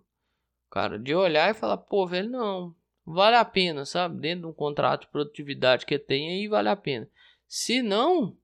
cara, 0.70 0.98
de 0.98 1.14
olhar 1.14 1.50
e 1.50 1.54
falar, 1.54 1.76
pô, 1.78 2.06
velho, 2.06 2.30
não, 2.30 2.74
vale 3.04 3.36
a 3.36 3.44
pena, 3.44 3.84
sabe? 3.84 4.20
Dentro 4.20 4.42
de 4.42 4.46
um 4.46 4.52
contrato 4.52 5.02
de 5.02 5.08
produtividade 5.08 5.86
que 5.86 5.98
tem 5.98 6.30
aí, 6.30 6.48
vale 6.48 6.68
a 6.68 6.76
pena. 6.76 7.08
Se 7.46 7.82
não, 7.82 8.36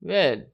velho, 0.00 0.50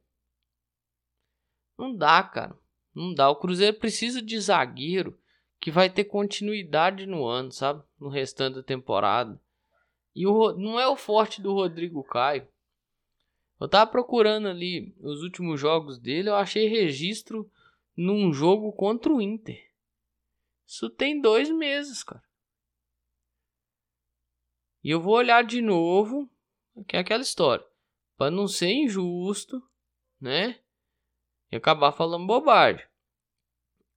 não 1.79 1.95
dá, 1.95 2.23
cara. 2.23 2.57
Não 2.95 3.15
dá. 3.15 3.31
O 3.31 3.37
Cruzeiro 3.37 3.79
precisa 3.79 4.21
de 4.21 4.39
zagueiro 4.41 5.17
que 5.61 5.71
vai 5.71 5.89
ter 5.89 6.05
continuidade 6.05 7.07
no 7.07 7.25
ano, 7.25 7.53
sabe? 7.53 7.83
No 7.99 8.09
restante 8.09 8.57
da 8.57 8.63
temporada. 8.63 9.41
E 10.15 10.27
o, 10.27 10.53
não 10.53 10.81
é 10.81 10.89
o 10.89 10.97
forte 10.97 11.41
do 11.41 11.53
Rodrigo 11.53 12.03
Caio. 12.03 12.47
Eu 13.61 13.69
tava 13.69 13.91
procurando 13.91 14.49
ali 14.49 14.95
os 15.01 15.23
últimos 15.23 15.61
jogos 15.61 15.99
dele, 15.99 16.29
eu 16.29 16.37
achei 16.37 16.69
registro 16.69 17.51
num 17.97 18.33
jogo 18.33 18.73
contra 18.73 19.13
o 19.13 19.21
Inter. 19.21 19.68
Isso 20.69 20.91
tem 20.91 21.19
dois 21.19 21.49
meses, 21.51 22.05
cara. 22.05 22.23
E 24.85 24.91
eu 24.91 25.01
vou 25.01 25.15
olhar 25.15 25.43
de 25.43 25.63
novo, 25.63 26.29
que 26.87 26.95
é 26.95 27.01
aquela 27.01 27.23
história. 27.23 27.67
Para 28.19 28.31
não 28.31 28.47
ser 28.47 28.71
injusto, 28.71 29.67
né? 30.21 30.61
E 31.51 31.57
acabar 31.57 31.91
falando 31.93 32.27
bobagem. 32.27 32.87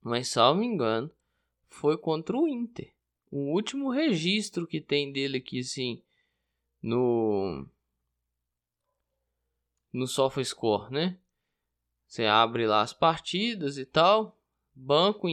Mas, 0.00 0.28
salvo 0.28 0.60
me 0.60 0.66
engano, 0.66 1.10
foi 1.68 1.98
contra 1.98 2.34
o 2.38 2.48
Inter. 2.48 2.90
O 3.30 3.52
último 3.52 3.90
registro 3.90 4.66
que 4.66 4.80
tem 4.80 5.12
dele 5.12 5.38
aqui, 5.38 5.60
assim, 5.60 6.02
no. 6.80 7.66
No 9.92 10.06
SofaScore, 10.06 10.90
né? 10.90 11.18
Você 12.06 12.24
abre 12.24 12.66
lá 12.66 12.80
as 12.80 12.94
partidas 12.94 13.76
e 13.76 13.84
tal. 13.84 14.38
Banco 14.74 15.28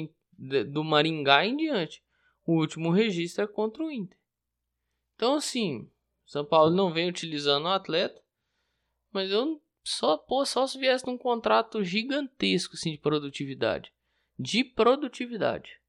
do 0.71 0.83
Maringá 0.83 1.45
em 1.45 1.57
diante. 1.57 2.03
O 2.45 2.53
último 2.53 2.91
registro 2.91 3.43
é 3.43 3.47
contra 3.47 3.83
o 3.83 3.91
Inter. 3.91 4.17
Então, 5.15 5.35
assim, 5.35 5.89
São 6.25 6.45
Paulo 6.45 6.73
não 6.73 6.93
vem 6.93 7.09
utilizando 7.09 7.65
o 7.65 7.69
atleta, 7.69 8.21
mas 9.11 9.29
eu 9.31 9.61
só, 9.83 10.17
pô, 10.17 10.45
só 10.45 10.65
se 10.65 10.77
viesse 10.77 11.05
num 11.05 11.17
contrato 11.17 11.83
gigantesco 11.83 12.75
assim, 12.75 12.91
de 12.91 12.97
produtividade. 12.97 13.91
De 14.37 14.63
produtividade. 14.63 15.79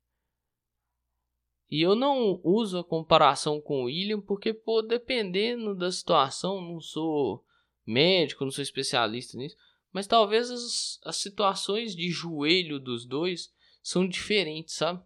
E 1.70 1.80
eu 1.80 1.94
não 1.94 2.40
uso 2.42 2.78
a 2.78 2.84
comparação 2.84 3.60
com 3.60 3.82
o 3.82 3.84
William 3.84 4.20
porque, 4.20 4.52
pô, 4.52 4.82
dependendo 4.82 5.74
da 5.74 5.92
situação, 5.92 6.60
não 6.60 6.80
sou 6.80 7.44
médico, 7.86 8.44
não 8.44 8.50
sou 8.50 8.62
especialista 8.62 9.36
nisso, 9.36 9.56
mas 9.92 10.06
talvez 10.06 10.50
as, 10.50 10.98
as 11.04 11.16
situações 11.16 11.94
de 11.94 12.08
joelho 12.10 12.80
dos 12.80 13.06
dois 13.06 13.52
são 13.82 14.06
diferentes, 14.06 14.74
sabe? 14.74 15.02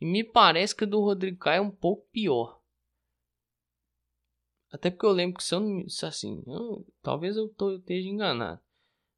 E 0.00 0.06
me 0.06 0.22
parece 0.22 0.74
que 0.74 0.84
a 0.84 0.86
do 0.86 1.00
Rodrigo 1.00 1.38
Caio 1.38 1.58
é 1.58 1.60
um 1.60 1.70
pouco 1.70 2.06
pior. 2.12 2.60
Até 4.70 4.90
porque 4.90 5.06
eu 5.06 5.12
lembro 5.12 5.38
que 5.38 5.44
se 5.44 5.54
eu 5.54 5.60
não. 5.60 5.84
Assim, 6.02 6.42
eu, 6.46 6.86
talvez 7.02 7.36
eu, 7.36 7.48
tô, 7.48 7.70
eu 7.70 7.78
esteja 7.78 8.08
enganado. 8.08 8.60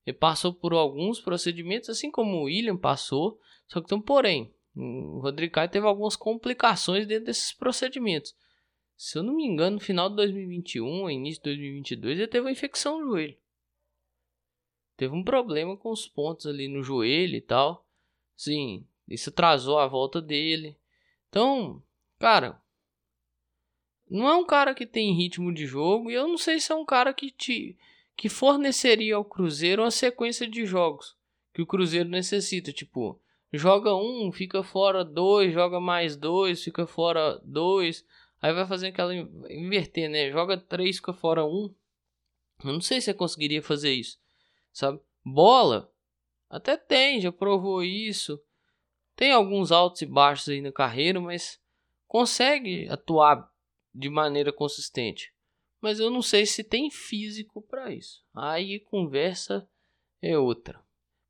Ele 0.07 0.17
passou 0.17 0.55
por 0.55 0.73
alguns 0.73 1.21
procedimentos, 1.21 1.91
assim 1.91 2.11
como 2.11 2.39
o 2.39 2.45
William 2.45 2.77
passou. 2.77 3.39
Só 3.67 3.81
que 3.81 3.95
um 3.95 4.01
porém. 4.01 4.55
O 4.75 5.21
Rodrigo 5.21 5.53
Caio 5.53 5.69
teve 5.69 5.87
algumas 5.87 6.17
complicações 6.17 7.07
dentro 7.07 7.27
desses 7.27 7.53
procedimentos. 7.53 8.35
Se 8.97 9.19
eu 9.19 9.23
não 9.23 9.35
me 9.35 9.45
engano, 9.45 9.77
no 9.77 9.81
final 9.81 10.09
de 10.09 10.17
2021, 10.17 11.11
início 11.11 11.43
de 11.43 11.51
2022, 11.51 12.19
ele 12.19 12.29
teve 12.29 12.45
uma 12.45 12.53
infecção 12.53 13.01
no 13.01 13.07
joelho. 13.07 13.37
Teve 14.97 15.15
um 15.15 15.25
problema 15.25 15.77
com 15.77 15.91
os 15.91 16.07
pontos 16.07 16.47
ali 16.47 16.69
no 16.69 16.83
joelho 16.83 17.35
e 17.35 17.41
tal. 17.41 17.87
Sim, 18.41 18.87
isso 19.07 19.29
atrasou 19.29 19.79
a 19.79 19.87
volta 19.87 20.19
dele. 20.19 20.75
Então, 21.29 21.83
cara, 22.19 22.59
não 24.09 24.27
é 24.27 24.35
um 24.35 24.47
cara 24.47 24.75
que 24.75 24.87
tem 24.87 25.13
ritmo 25.13 25.53
de 25.53 25.67
jogo 25.67 26.11
e 26.11 26.15
eu 26.15 26.27
não 26.27 26.39
sei 26.39 26.59
se 26.59 26.73
é 26.73 26.75
um 26.75 26.87
cara 26.87 27.13
que 27.13 27.31
te 27.31 27.77
que 28.17 28.31
forneceria 28.31 29.17
ao 29.17 29.27
Cruzeiro 29.27 29.83
uma 29.83 29.91
sequência 29.91 30.49
de 30.49 30.65
jogos 30.65 31.15
que 31.53 31.61
o 31.61 31.67
Cruzeiro 31.67 32.09
necessita, 32.09 32.73
tipo, 32.73 33.21
joga 33.53 33.95
um, 33.95 34.33
fica 34.33 34.63
fora 34.63 35.05
dois, 35.05 35.53
joga 35.53 35.79
mais 35.79 36.17
dois, 36.17 36.65
fica 36.65 36.87
fora 36.87 37.39
dois, 37.45 38.07
aí 38.41 38.55
vai 38.55 38.67
fazer 38.67 38.87
aquela 38.87 39.15
inverter, 39.15 40.09
né? 40.09 40.31
Joga 40.31 40.57
três, 40.57 40.97
fica 40.97 41.13
fora 41.13 41.45
um. 41.45 41.75
Eu 42.65 42.73
não 42.73 42.81
sei 42.81 43.03
se 43.03 43.07
você 43.07 43.15
conseguiria 43.15 43.63
fazer 43.63 43.93
isso, 43.93 44.19
sabe? 44.73 44.99
Bola, 45.23 45.90
até 46.51 46.77
tem, 46.77 47.21
já 47.21 47.31
provou 47.31 47.85
isso. 47.85 48.43
Tem 49.15 49.31
alguns 49.31 49.71
altos 49.71 50.03
e 50.03 50.07
baixos 50.07 50.49
aí 50.49 50.61
na 50.61 50.73
carreira, 50.73 51.21
mas 51.21 51.61
consegue 52.09 52.89
atuar 52.89 53.49
de 53.95 54.11
maneira 54.11 54.53
consistente. 54.53 55.33
Mas 55.81 56.01
eu 56.01 56.11
não 56.11 56.21
sei 56.21 56.45
se 56.45 56.65
tem 56.65 56.91
físico 56.91 57.63
para 57.63 57.93
isso. 57.93 58.25
Aí 58.35 58.81
conversa 58.81 59.67
é 60.21 60.37
outra. 60.37 60.83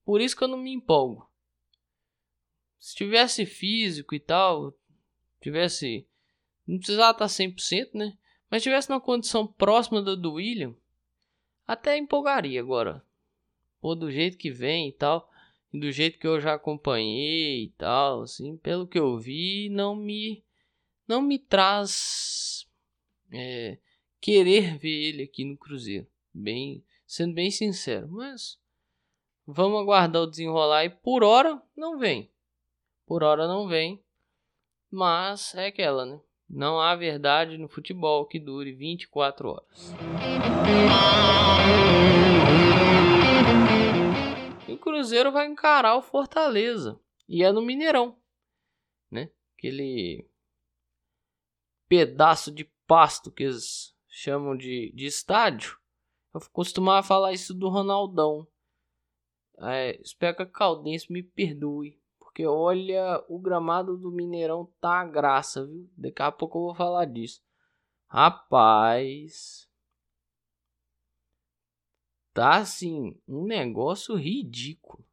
Por 0.05 0.23
isso 0.23 0.35
que 0.35 0.43
eu 0.43 0.49
não 0.49 0.59
me 0.59 0.73
empolgo. 0.73 1.31
Se 2.79 2.97
tivesse 2.97 3.45
físico 3.45 4.15
e 4.15 4.21
tal, 4.21 4.75
tivesse 5.39 6.07
não 6.67 6.79
precisava 6.79 7.13
estar 7.13 7.27
100%, 7.27 7.91
né? 7.95 8.17
Mas 8.51 8.63
tivesse 8.63 8.91
uma 8.91 9.01
condição 9.01 9.47
próxima 9.47 10.01
da 10.01 10.15
do 10.15 10.35
William, 10.35 10.75
até 11.67 11.97
empolgaria 11.99 12.61
agora 12.61 13.05
pô, 13.81 13.95
do 13.95 14.11
jeito 14.11 14.37
que 14.37 14.51
vem 14.51 14.89
e 14.89 14.93
tal, 14.93 15.31
e 15.73 15.79
do 15.79 15.91
jeito 15.91 16.19
que 16.19 16.27
eu 16.27 16.41
já 16.41 16.55
acompanhei 16.55 17.65
e 17.65 17.69
tal, 17.71 18.23
assim, 18.23 18.57
pelo 18.57 18.87
que 18.87 18.99
eu 18.99 19.17
vi, 19.19 19.69
não 19.71 19.95
me 19.95 20.45
não 21.07 21.21
me 21.21 21.39
traz 21.41 22.69
é, 23.33 23.79
querer 24.21 24.79
ver 24.79 25.09
ele 25.09 25.23
aqui 25.25 25.45
no 25.45 25.57
Cruzeiro, 25.57 26.07
bem, 26.33 26.85
sendo 27.05 27.35
bem 27.35 27.51
sincero, 27.51 28.09
mas 28.09 28.59
vamos 29.47 29.81
aguardar 29.81 30.23
o 30.23 30.27
desenrolar 30.31 30.85
e 30.85 30.91
por 30.91 31.25
hora 31.25 31.61
não 31.77 31.99
vem. 31.99 32.31
Por 33.07 33.25
hora 33.25 33.49
não 33.49 33.67
vem. 33.67 34.01
Mas 34.89 35.55
é 35.57 35.67
aquela, 35.67 36.07
né? 36.07 36.21
Não 36.49 36.81
há 36.81 36.95
verdade 36.95 37.59
no 37.59 37.69
futebol 37.69 38.25
que 38.27 38.39
dure 38.39 38.73
24 38.73 39.49
horas. 39.49 39.95
E 44.71 44.73
o 44.73 44.79
Cruzeiro 44.79 45.33
vai 45.33 45.49
encarar 45.49 45.97
o 45.97 46.03
Fortaleza. 46.03 47.01
E 47.29 47.43
é 47.43 47.51
no 47.51 47.61
Mineirão. 47.61 48.17
Né? 49.11 49.31
Aquele 49.57 50.31
pedaço 51.89 52.53
de 52.53 52.65
pasto 52.87 53.33
que 53.33 53.43
eles 53.43 53.97
chamam 54.09 54.57
de, 54.57 54.93
de 54.95 55.07
estádio. 55.07 55.77
Eu 56.33 56.41
costumava 56.53 57.05
falar 57.05 57.33
isso 57.33 57.53
do 57.53 57.69
Ronaldão. 57.69 58.47
É, 59.59 60.01
espero 60.01 60.37
que 60.37 60.43
a 60.43 60.47
Caldense 60.47 61.13
me 61.13 61.23
perdoe. 61.23 62.01
Porque 62.19 62.47
olha, 62.47 63.25
o 63.29 63.41
gramado 63.41 63.97
do 63.97 64.13
Mineirão 64.13 64.73
tá 64.81 65.05
graça, 65.05 65.67
viu? 65.67 65.91
Daqui 65.97 66.23
a 66.23 66.31
pouco 66.31 66.59
eu 66.59 66.63
vou 66.63 66.75
falar 66.77 67.07
disso. 67.07 67.43
Rapaz. 68.07 69.70
Tá 72.41 72.57
assim, 72.57 73.21
um 73.29 73.45
negócio 73.45 74.17
ridículo. 74.17 75.07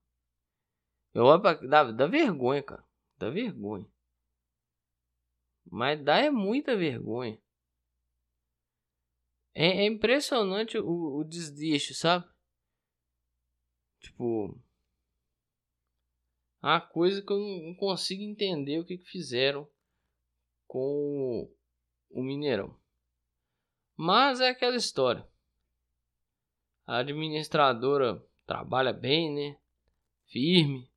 Eu 1.13 1.25
olho 1.25 1.41
pra. 1.41 1.55
Dá, 1.55 1.91
dá 1.91 2.07
vergonha, 2.07 2.63
cara. 2.63 2.88
Dá 3.17 3.29
vergonha. 3.29 3.86
Mas 5.69 6.01
dá 6.01 6.19
é 6.19 6.29
muita 6.29 6.77
vergonha. 6.77 7.38
É, 9.53 9.84
é 9.84 9.86
impressionante 9.86 10.77
o, 10.77 11.17
o 11.17 11.24
desleixo, 11.25 11.93
sabe? 11.93 12.25
Tipo. 14.00 14.57
A 16.62 16.79
coisa 16.79 17.22
que 17.22 17.34
eu 17.34 17.39
não 17.39 17.75
consigo 17.75 18.24
entender 18.24 18.79
o 18.79 18.86
que, 18.86 19.00
que 19.00 19.12
fizeram 19.12 19.69
com 20.65 21.53
o 22.10 22.24
Mineirão. 22.24 22.79
Mas 23.98 24.39
é 24.39 24.48
aquela 24.48 24.77
história. 24.77 25.29
A 26.88 27.00
administradora 27.00 28.24
trabalha 28.46 28.94
bem, 28.94 29.32
né? 29.32 29.58
Firme. 30.25 30.89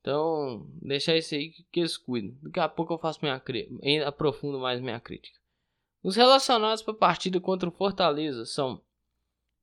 Então, 0.00 0.66
deixar 0.82 1.16
isso 1.16 1.34
aí 1.34 1.50
que 1.72 1.80
eles 1.80 1.96
cuidam. 1.96 2.36
Daqui 2.42 2.60
a 2.60 2.68
pouco 2.68 2.92
eu 2.92 2.98
faço 2.98 3.20
minha 3.22 3.42
ainda 3.82 4.06
aprofundo 4.06 4.58
mais 4.58 4.80
minha 4.80 5.00
crítica. 5.00 5.38
Os 6.02 6.14
relacionados 6.14 6.82
para 6.82 6.94
a 6.94 6.98
partida 6.98 7.40
contra 7.40 7.68
o 7.68 7.72
Fortaleza 7.72 8.44
são 8.46 8.80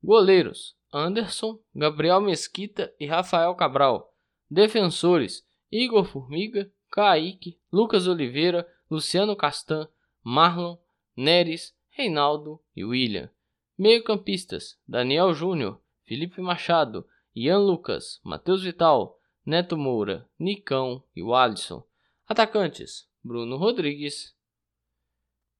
goleiros 0.02 0.76
Anderson, 0.92 1.58
Gabriel 1.74 2.20
Mesquita 2.20 2.94
e 2.98 3.06
Rafael 3.06 3.54
Cabral. 3.54 4.14
Defensores 4.50 5.46
Igor 5.70 6.04
Formiga, 6.04 6.70
Kaique, 6.90 7.58
Lucas 7.72 8.06
Oliveira, 8.06 8.68
Luciano 8.90 9.34
Castan, 9.34 9.88
Marlon, 10.22 10.76
Neres, 11.16 11.74
Reinaldo 11.90 12.60
e 12.74 12.84
William. 12.84 13.30
Meio-campistas: 13.78 14.78
Daniel 14.88 15.34
Júnior, 15.34 15.80
Felipe 16.04 16.40
Machado, 16.40 17.06
Ian 17.34 17.58
Lucas, 17.58 18.20
Matheus 18.24 18.62
Vital, 18.62 19.20
Neto 19.44 19.76
Moura, 19.76 20.28
Nicão 20.38 21.04
e 21.14 21.22
Alisson. 21.22 21.86
Atacantes: 22.26 23.06
Bruno 23.22 23.56
Rodrigues, 23.56 24.34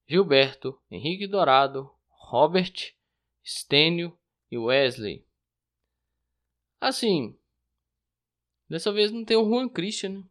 Gilberto, 0.08 0.80
Henrique 0.90 1.26
Dourado, 1.26 1.90
Robert, 2.08 2.94
Stênio 3.44 4.16
e 4.50 4.56
Wesley. 4.56 5.26
Assim, 6.80 7.37
dessa 8.68 8.92
vez 8.92 9.12
não 9.12 9.25
tem 9.25 9.37
o 9.37 9.44
Juan 9.44 9.68
Christian, 9.68 10.11
né? 10.11 10.25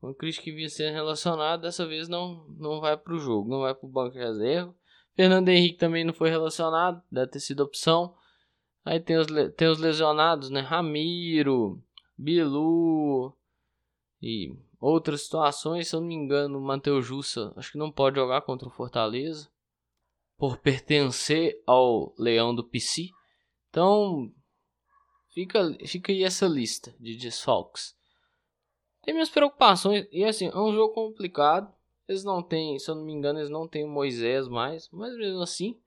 O 0.00 0.06
Juan 0.06 0.14
Christian 0.14 0.44
que 0.44 0.52
vinha 0.52 0.68
sendo 0.68 0.94
relacionado, 0.94 1.62
dessa 1.62 1.86
vez 1.86 2.08
não, 2.08 2.46
não 2.58 2.80
vai 2.80 2.96
para 2.96 3.12
o 3.14 3.18
jogo, 3.18 3.50
não 3.50 3.60
vai 3.60 3.74
para 3.74 3.86
o 3.86 3.90
banco 3.90 4.14
de 4.14 4.18
reserva. 4.18 4.74
Fernando 5.14 5.48
Henrique 5.48 5.78
também 5.78 6.04
não 6.04 6.14
foi 6.14 6.30
relacionado, 6.30 7.02
deve 7.10 7.30
ter 7.30 7.40
sido 7.40 7.62
opção. 7.62 8.14
Aí 8.84 8.98
tem 8.98 9.16
os, 9.16 9.26
tem 9.56 9.68
os 9.68 9.78
lesionados, 9.78 10.50
né? 10.50 10.60
Ramiro, 10.60 11.82
Bilu 12.16 13.36
e 14.20 14.54
outras 14.80 15.22
situações. 15.22 15.88
Se 15.88 15.96
eu 15.96 16.00
não 16.00 16.08
me 16.08 16.14
engano, 16.14 16.58
o 16.58 16.62
Matheus 16.62 17.06
Jussa 17.06 17.52
acho 17.56 17.72
que 17.72 17.78
não 17.78 17.92
pode 17.92 18.16
jogar 18.16 18.42
contra 18.42 18.66
o 18.66 18.72
Fortaleza 18.72 19.48
por 20.36 20.58
pertencer 20.58 21.62
ao 21.66 22.14
Leão 22.18 22.54
do 22.54 22.64
PC. 22.64 23.10
Então 23.68 24.32
fica, 25.32 25.76
fica 25.86 26.10
aí 26.10 26.24
essa 26.24 26.46
lista 26.46 26.94
de 26.98 27.16
desfalques. 27.16 27.94
Tem 29.02 29.14
minhas 29.14 29.30
preocupações 29.30 30.06
e 30.10 30.24
assim, 30.24 30.46
é 30.46 30.58
um 30.58 30.72
jogo 30.72 30.94
complicado. 30.94 31.72
Eles 32.08 32.24
não 32.24 32.42
têm, 32.42 32.78
se 32.78 32.90
eu 32.90 32.94
não 32.94 33.04
me 33.04 33.12
engano, 33.12 33.38
eles 33.38 33.50
não 33.50 33.68
têm 33.68 33.84
o 33.84 33.88
Moisés 33.88 34.48
mais, 34.48 34.88
mas 34.90 35.16
mesmo 35.16 35.40
assim, 35.40 35.80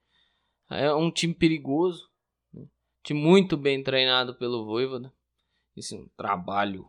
é 0.70 0.92
um 0.92 1.10
time 1.10 1.34
perigoso, 1.34 2.10
né? 2.52 2.66
time 3.02 3.20
muito 3.20 3.56
bem 3.56 3.82
treinado 3.82 4.34
pelo 4.34 4.64
Voivoda. 4.64 5.12
Esse 5.76 5.94
é 5.94 5.98
um 5.98 6.08
trabalho 6.16 6.88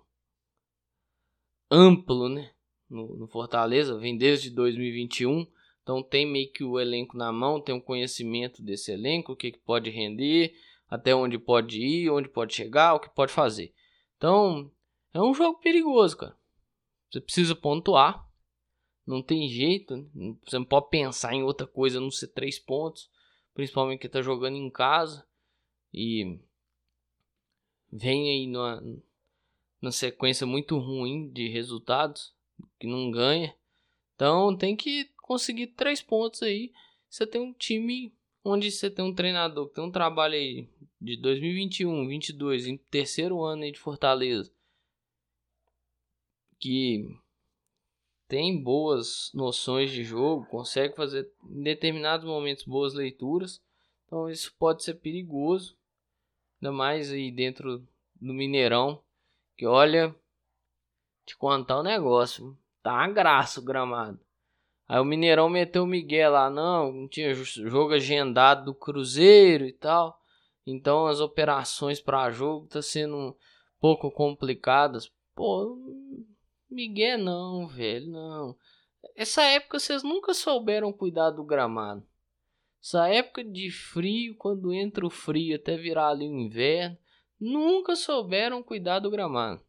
amplo, 1.69 2.29
né? 2.29 2.51
No, 2.89 3.17
no, 3.17 3.27
Fortaleza, 3.27 3.97
vem 3.97 4.17
desde 4.17 4.49
2021, 4.49 5.45
então 5.83 6.01
tem 6.01 6.25
meio 6.25 6.51
que 6.53 6.63
o 6.63 6.79
elenco 6.79 7.17
na 7.17 7.33
mão, 7.33 7.59
tem 7.59 7.75
um 7.75 7.81
conhecimento 7.81 8.63
desse 8.63 8.93
elenco, 8.93 9.33
o 9.33 9.35
que, 9.35 9.51
que 9.51 9.59
pode 9.59 9.89
render, 9.89 10.55
até 10.89 11.13
onde 11.13 11.37
pode 11.37 11.81
ir, 11.81 12.09
onde 12.09 12.29
pode 12.29 12.55
chegar, 12.55 12.93
o 12.93 12.99
que 12.99 13.09
pode 13.09 13.33
fazer. 13.33 13.73
Então, 14.15 14.71
é 15.13 15.21
um 15.21 15.33
jogo 15.33 15.59
perigoso, 15.59 16.15
cara. 16.15 16.37
Você 17.11 17.19
precisa 17.19 17.55
pontuar, 17.55 18.26
não 19.07 19.23
tem 19.23 19.47
jeito, 19.47 19.95
né? 20.13 20.35
você 20.45 20.59
não 20.59 20.65
pode 20.65 20.89
pensar 20.89 21.33
em 21.33 21.41
outra 21.41 21.65
coisa 21.65 21.99
não 21.99 22.11
ser 22.11 22.27
três 22.27 22.59
pontos, 22.59 23.09
principalmente 23.53 24.01
que 24.01 24.09
tá 24.09 24.21
jogando 24.21 24.57
em 24.57 24.69
casa 24.69 25.25
e 25.93 26.37
vem 27.91 28.29
aí 28.29 28.47
numa, 28.47 28.83
numa 29.81 29.91
sequência 29.93 30.45
muito 30.45 30.77
ruim 30.77 31.29
de 31.29 31.47
resultados 31.47 32.33
que 32.77 32.85
não 32.85 33.09
ganha. 33.09 33.55
Então 34.13 34.55
tem 34.55 34.75
que 34.75 35.09
conseguir 35.21 35.67
três 35.67 36.01
pontos 36.01 36.43
aí. 36.43 36.73
Você 37.09 37.25
tem 37.25 37.39
um 37.39 37.53
time 37.53 38.13
onde 38.43 38.69
você 38.69 38.89
tem 38.89 39.05
um 39.05 39.15
treinador 39.15 39.69
que 39.69 39.75
tem 39.75 39.83
um 39.83 39.91
trabalho 39.91 40.33
aí 40.33 40.67
de 40.99 41.15
2021, 41.15 42.07
22, 42.07 42.67
em 42.67 42.77
terceiro 42.77 43.41
ano 43.41 43.63
aí 43.63 43.71
de 43.71 43.79
Fortaleza, 43.79 44.51
que 46.59 47.17
tem 48.27 48.61
boas 48.61 49.31
noções 49.33 49.91
de 49.91 50.03
jogo, 50.03 50.45
consegue 50.47 50.95
fazer 50.95 51.31
em 51.49 51.63
determinados 51.63 52.25
momentos 52.25 52.63
boas 52.63 52.93
leituras. 52.93 53.61
Então 54.05 54.29
isso 54.29 54.53
pode 54.57 54.83
ser 54.83 54.95
perigoso, 54.95 55.77
ainda 56.61 56.71
mais 56.71 57.11
aí 57.11 57.31
dentro 57.31 57.85
do 58.15 58.33
Mineirão, 58.33 59.01
que 59.55 59.65
olha, 59.65 60.15
te 61.25 61.35
contar 61.37 61.77
o 61.77 61.79
um 61.81 61.83
negócio, 61.83 62.57
tá 62.81 62.93
uma 62.93 63.09
graça 63.09 63.59
o 63.59 63.63
gramado. 63.63 64.19
Aí 64.87 64.99
o 64.99 65.05
Mineirão 65.05 65.49
meteu 65.49 65.83
o 65.83 65.87
Miguel 65.87 66.31
lá, 66.31 66.49
não, 66.49 66.91
não 66.91 67.07
tinha 67.07 67.33
jogo 67.33 67.93
agendado 67.93 68.65
do 68.65 68.73
Cruzeiro 68.73 69.65
e 69.65 69.73
tal. 69.73 70.17
Então 70.65 71.07
as 71.07 71.19
operações 71.19 71.99
para 71.99 72.31
jogo 72.31 72.67
tá 72.67 72.81
sendo 72.81 73.15
um 73.15 73.35
pouco 73.79 74.09
complicadas. 74.09 75.11
Pô, 75.35 75.77
Miguel 76.69 77.17
não, 77.17 77.67
velho, 77.67 78.07
não. 78.09 78.57
Essa 79.15 79.43
época 79.43 79.79
vocês 79.79 80.03
nunca 80.03 80.33
souberam 80.33 80.91
cuidar 80.91 81.31
do 81.31 81.43
gramado. 81.43 82.05
Essa 82.81 83.07
época 83.07 83.43
de 83.43 83.71
frio, 83.71 84.35
quando 84.35 84.73
entra 84.73 85.05
o 85.05 85.09
frio 85.09 85.55
até 85.55 85.75
virar 85.75 86.09
ali 86.09 86.27
o 86.27 86.39
inverno, 86.39 86.97
nunca 87.39 87.95
souberam 87.95 88.63
cuidar 88.63 88.99
do 88.99 89.09
gramado. 89.09 89.61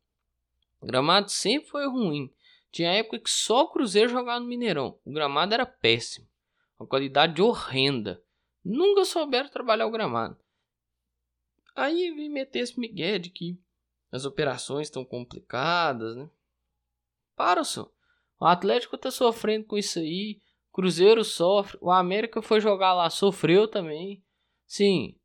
O 0.81 0.87
gramado 0.87 1.31
sempre 1.31 1.69
foi 1.69 1.87
ruim. 1.89 2.33
Tinha 2.71 2.93
época 2.93 3.19
que 3.19 3.31
só 3.31 3.63
o 3.63 3.71
Cruzeiro 3.71 4.11
jogava 4.11 4.41
no 4.41 4.47
Mineirão. 4.47 4.99
O 5.05 5.13
gramado 5.13 5.55
era 5.55 5.67
péssimo. 5.67 6.29
Uma 6.79 6.87
qualidade 6.87 7.41
horrenda. 7.41 8.23
Nunca 8.65 9.05
souberam 9.05 9.49
trabalhar 9.49 9.87
o 9.87 9.91
gramado. 9.91 10.37
Aí 11.75 12.11
vem 12.13 12.29
meter 12.29 12.61
esse 12.61 12.79
migué 12.79 13.19
de 13.19 13.31
que 13.31 13.59
as 14.13 14.25
operações 14.25 14.89
estão 14.89 15.05
complicadas, 15.05 16.17
né? 16.17 16.29
Para, 17.39 17.63
senhor. 17.63 17.89
O 18.41 18.45
Atlético 18.45 18.99
tá 18.99 19.13
sofrendo 19.13 19.65
com 19.65 19.79
isso 19.79 20.01
aí. 20.01 20.43
Cruzeiro 20.73 21.23
sofre. 21.25 21.79
O 21.81 21.91
América 21.91 22.43
foi 22.43 22.61
jogar 22.61 22.95
lá, 22.95 23.09
sofreu 23.09 23.69
também. 23.69 24.25
Sim. 24.67 25.17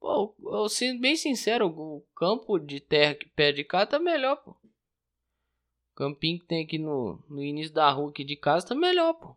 Pô, 0.00 0.34
eu 0.40 0.68
sendo 0.68 1.00
bem 1.00 1.16
sincero, 1.16 1.66
o 1.66 2.06
campo 2.16 2.58
de 2.58 2.80
terra 2.80 3.16
que 3.16 3.28
pede 3.30 3.64
cá 3.64 3.84
tá 3.84 3.98
melhor, 3.98 4.36
pô. 4.36 4.52
O 4.52 5.94
campinho 5.94 6.40
que 6.40 6.46
tem 6.46 6.64
aqui 6.64 6.78
no, 6.78 7.24
no 7.28 7.42
início 7.42 7.72
da 7.72 7.90
rua 7.90 8.10
aqui 8.10 8.24
de 8.24 8.36
casa 8.36 8.68
tá 8.68 8.74
melhor, 8.74 9.12
pô. 9.14 9.36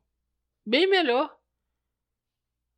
Bem 0.65 0.87
melhor. 0.87 1.35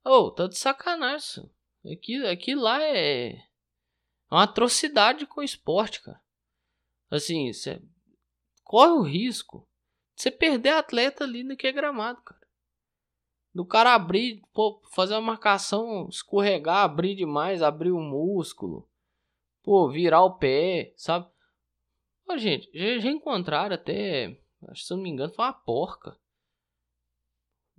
Ô, 0.06 0.10
oh, 0.10 0.32
tá 0.32 0.48
de 0.48 0.58
sacanagem, 0.58 1.20
senhor. 1.20 1.52
Aqui, 1.94 2.26
aqui 2.26 2.56
lá 2.56 2.82
é... 2.82 3.30
é 3.30 3.44
uma 4.32 4.44
atrocidade 4.44 5.26
com 5.26 5.42
o 5.42 5.44
esporte, 5.44 6.02
cara. 6.02 6.22
Assim, 7.10 7.54
cê 7.54 7.82
corre 8.68 8.92
o 8.92 9.02
risco 9.02 9.66
de 10.16 10.24
você 10.24 10.30
perder 10.30 10.70
atleta 10.70 11.24
ali 11.24 11.44
naquele 11.44 11.74
gramado, 11.74 12.22
cara. 12.22 12.46
Do 13.56 13.66
cara 13.66 13.96
abrir, 13.96 14.42
pô, 14.54 14.82
fazer 14.94 15.14
uma 15.16 15.22
marcação, 15.22 16.08
escorregar, 16.10 16.84
abrir 16.84 17.16
demais, 17.16 17.64
abrir 17.64 17.92
o 17.92 18.00
músculo, 18.00 18.88
pô, 19.64 19.90
virar 19.90 20.22
o 20.22 20.38
pé, 20.38 20.94
sabe? 20.98 21.28
Ó, 22.30 22.38
gente, 22.38 22.70
já, 22.74 23.00
já 23.00 23.10
encontraram 23.10 23.74
até, 23.74 24.38
acho 24.68 24.82
que 24.82 24.88
se 24.88 24.94
eu 24.94 24.98
não 24.98 25.04
me 25.04 25.10
engano, 25.10 25.34
foi 25.34 25.46
uma 25.46 25.54
porca. 25.54 26.20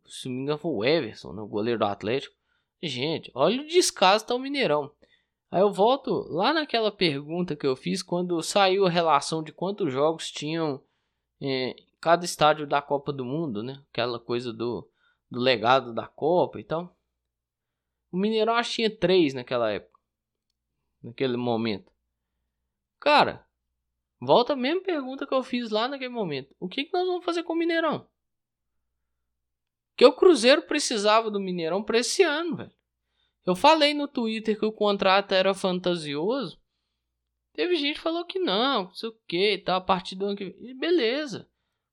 Se 0.07 0.27
não 0.27 0.35
me 0.37 0.43
engano, 0.43 0.59
foi 0.59 0.71
o 0.73 0.85
Everson, 0.85 1.33
né, 1.35 1.43
o 1.43 1.47
goleiro 1.47 1.79
do 1.79 1.85
Atlético. 1.85 2.35
Gente, 2.83 3.31
olha 3.35 3.61
o 3.61 3.67
descaso 3.67 4.27
tá 4.27 4.35
o 4.35 4.39
Mineirão. 4.39 4.91
Aí 5.51 5.61
eu 5.63 5.73
volto 5.73 6.27
lá 6.29 6.53
naquela 6.53 6.93
pergunta 6.93 7.57
que 7.57 7.67
eu 7.67 7.75
fiz 7.75 8.03
quando 8.03 8.43
saiu 8.43 8.85
a 8.87 8.91
relação 8.91 9.43
de 9.43 9.53
quantos 9.53 9.93
jogos 9.93 10.31
tinham 10.31 10.83
é, 11.41 11.75
cada 12.01 12.25
estádio 12.25 12.67
da 12.67 12.83
Copa 12.83 13.13
do 13.13 13.25
Mundo, 13.25 13.63
né? 13.63 13.83
Aquela 13.91 14.21
coisa 14.21 14.53
do, 14.53 14.89
do 15.31 15.41
legado 15.41 15.95
da 15.95 16.07
Copa 16.07 16.61
e 16.61 16.65
tal. 16.65 16.95
O 18.13 18.17
Mineirão 18.19 18.55
acho 18.55 18.73
tinha 18.73 18.95
três 18.95 19.33
naquela 19.33 19.71
época. 19.71 19.99
Naquele 21.03 21.37
momento. 21.37 21.91
Cara, 23.01 23.47
volta 24.21 24.53
a 24.53 24.57
mesma 24.57 24.83
pergunta 24.83 25.27
que 25.27 25.35
eu 25.35 25.43
fiz 25.43 25.71
lá 25.71 25.89
naquele 25.89 26.13
momento. 26.13 26.55
O 26.61 26.69
que, 26.69 26.85
que 26.85 26.93
nós 26.93 27.07
vamos 27.07 27.25
fazer 27.25 27.43
com 27.43 27.55
o 27.55 27.57
Mineirão? 27.57 28.07
Que 29.97 30.05
o 30.05 30.13
Cruzeiro 30.13 30.63
precisava 30.63 31.31
do 31.31 31.41
Mineirão 31.41 31.83
para 31.83 31.99
esse 31.99 32.23
ano, 32.23 32.57
velho. 32.57 32.78
Eu 33.47 33.55
falei 33.57 33.95
no 33.95 34.09
Twitter 34.09 34.59
que 34.59 34.67
o 34.67 34.73
contrato 34.73 35.33
era 35.33 35.55
fantasioso. 35.55 36.61
Teve 37.55 37.77
gente 37.77 37.97
que 37.97 38.03
falou 38.03 38.25
que 38.25 38.39
não, 38.39 38.85
não 38.85 38.95
sei 38.95 39.09
o 39.09 39.19
que, 39.27 39.59
tá 39.59 39.77
a 39.77 39.81
partir 39.81 40.15
do 40.15 40.27
ano 40.27 40.37
que 40.37 40.75
Beleza. 40.75 41.49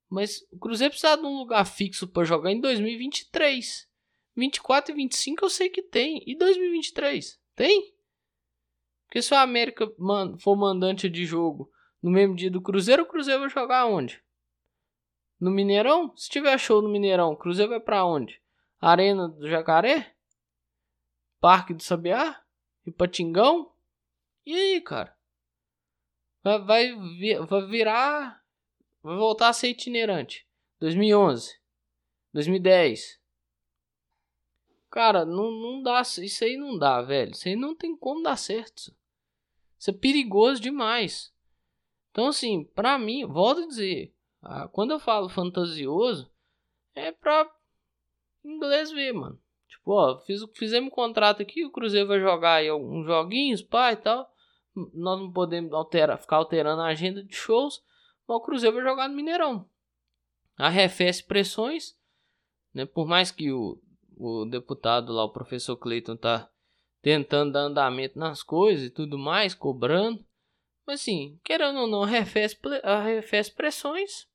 Mas 0.09 0.45
o 0.51 0.59
Cruzeiro 0.59 0.91
precisa 0.91 1.15
de 1.15 1.25
um 1.25 1.37
lugar 1.37 1.65
fixo 1.65 2.07
para 2.07 2.23
jogar 2.23 2.51
em 2.51 2.61
2023. 2.61 3.89
24 4.35 4.93
e 4.93 4.95
25 4.95 5.45
eu 5.45 5.49
sei 5.49 5.69
que 5.69 5.81
tem. 5.81 6.21
E 6.27 6.37
2023? 6.37 7.39
Tem? 7.55 7.95
Porque 9.05 9.21
se 9.21 9.33
o 9.33 9.37
América 9.37 9.91
for 10.39 10.55
mandante 10.55 11.09
de 11.09 11.25
jogo 11.25 11.71
no 12.01 12.11
mesmo 12.11 12.35
dia 12.35 12.51
do 12.51 12.61
Cruzeiro, 12.61 13.03
o 13.03 13.07
Cruzeiro 13.07 13.39
vai 13.39 13.49
jogar 13.49 13.85
onde? 13.85 14.21
No 15.39 15.49
Mineirão? 15.51 16.15
Se 16.15 16.29
tiver 16.29 16.57
show 16.57 16.81
no 16.81 16.89
Mineirão, 16.89 17.31
o 17.31 17.37
Cruzeiro 17.37 17.71
vai 17.71 17.79
para 17.79 18.05
onde? 18.05 18.41
Arena 18.79 19.27
do 19.27 19.47
Jacaré? 19.47 20.14
Parque 21.45 21.75
do 21.75 21.83
Sabiá? 21.83 22.43
Ipatingão? 22.87 23.71
E 24.47 24.55
aí, 24.55 24.81
cara? 24.81 25.15
Vai, 26.43 26.59
vai, 26.63 26.95
vai 27.45 27.67
virar. 27.67 28.43
Vai 29.03 29.15
voltar 29.15 29.49
a 29.49 29.53
ser 29.53 29.69
itinerante. 29.69 30.47
2011. 30.79 31.55
2010. 32.33 33.21
Cara, 34.89 35.23
não, 35.23 35.51
não 35.51 35.83
dá. 35.83 36.01
Isso 36.01 36.43
aí 36.43 36.57
não 36.57 36.79
dá, 36.79 36.99
velho. 37.03 37.33
Isso 37.33 37.47
aí 37.47 37.55
não 37.55 37.75
tem 37.75 37.95
como 37.95 38.23
dar 38.23 38.37
certo. 38.37 38.91
Isso 39.77 39.91
é 39.91 39.93
perigoso 39.93 40.59
demais. 40.59 41.31
Então, 42.09 42.29
assim, 42.29 42.63
pra 42.73 42.97
mim, 42.97 43.23
volto 43.23 43.61
a 43.61 43.67
dizer. 43.67 44.11
Ah, 44.41 44.67
quando 44.67 44.93
eu 44.93 44.99
falo 44.99 45.29
fantasioso, 45.29 46.27
é 46.95 47.11
pra 47.11 47.47
inglês 48.43 48.89
ver, 48.91 49.13
mano. 49.13 49.39
Tipo, 49.85 49.93
ó, 49.93 50.17
fiz, 50.21 50.41
fizemos 50.55 50.87
um 50.87 50.95
contrato 50.95 51.43
aqui, 51.43 51.63
o 51.63 51.69
Cruzeiro 51.69 52.07
vai 52.07 52.19
jogar 52.19 52.55
aí 52.55 52.67
alguns 52.67 53.05
joguinhos, 53.05 53.61
pai 53.61 53.93
e 53.93 53.97
tal. 53.97 54.27
Nós 54.75 55.19
não 55.19 55.31
podemos 55.31 55.71
alterar, 55.73 56.17
ficar 56.17 56.37
alterando 56.37 56.81
a 56.81 56.87
agenda 56.87 57.23
de 57.23 57.35
shows, 57.35 57.83
mas 58.27 58.37
o 58.37 58.41
Cruzeiro 58.41 58.75
vai 58.75 58.83
jogar 58.83 59.07
no 59.07 59.15
Mineirão. 59.15 59.69
Arrefece 60.57 61.23
pressões, 61.23 61.95
né? 62.73 62.83
Por 62.83 63.05
mais 63.05 63.29
que 63.29 63.51
o, 63.51 63.79
o 64.17 64.45
deputado 64.45 65.13
lá, 65.13 65.23
o 65.23 65.31
professor 65.31 65.77
Cleiton, 65.77 66.17
tá 66.17 66.49
tentando 66.99 67.51
dar 67.53 67.65
andamento 67.65 68.17
nas 68.17 68.41
coisas 68.41 68.87
e 68.87 68.89
tudo 68.89 69.19
mais, 69.19 69.53
cobrando. 69.53 70.25
Mas 70.87 71.01
assim, 71.01 71.39
querendo 71.43 71.81
ou 71.81 71.87
não, 71.87 72.01
arrefece, 72.03 72.57
arrefece 72.83 73.53
pressões. 73.53 74.27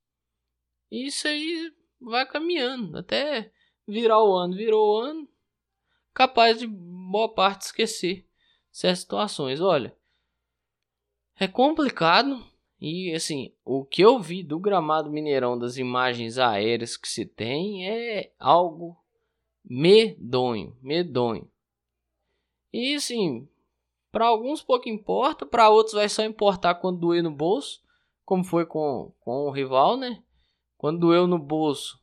E 0.92 1.08
isso 1.08 1.26
aí 1.26 1.72
vai 2.00 2.24
caminhando. 2.24 2.98
Até 2.98 3.52
virar 3.86 4.22
o 4.22 4.32
ano, 4.36 4.54
virou 4.54 4.94
o 4.94 5.00
ano. 5.00 5.29
Capaz 6.12 6.58
de 6.58 6.66
boa 6.66 7.32
parte 7.32 7.62
esquecer 7.62 8.26
certas 8.70 9.00
situações. 9.00 9.60
Olha, 9.60 9.94
é 11.38 11.46
complicado. 11.48 12.44
E 12.80 13.12
assim, 13.14 13.54
o 13.64 13.84
que 13.84 14.02
eu 14.02 14.18
vi 14.18 14.42
do 14.42 14.58
gramado 14.58 15.10
Mineirão, 15.10 15.58
das 15.58 15.76
imagens 15.76 16.38
aéreas 16.38 16.96
que 16.96 17.08
se 17.08 17.26
tem, 17.26 17.86
é 17.86 18.32
algo 18.38 18.96
medonho, 19.62 20.74
medonho. 20.80 21.50
E 22.72 22.94
assim, 22.94 23.46
para 24.10 24.26
alguns 24.26 24.62
pouco 24.62 24.88
importa, 24.88 25.44
para 25.44 25.68
outros 25.68 25.94
vai 25.94 26.08
só 26.08 26.24
importar 26.24 26.76
quando 26.76 27.00
doer 27.00 27.22
no 27.22 27.30
bolso, 27.30 27.82
como 28.24 28.44
foi 28.44 28.64
com, 28.64 29.12
com 29.20 29.46
o 29.46 29.50
rival, 29.50 29.96
né? 29.96 30.22
Quando 30.78 31.00
doeu 31.00 31.26
no 31.26 31.38
bolso, 31.38 32.00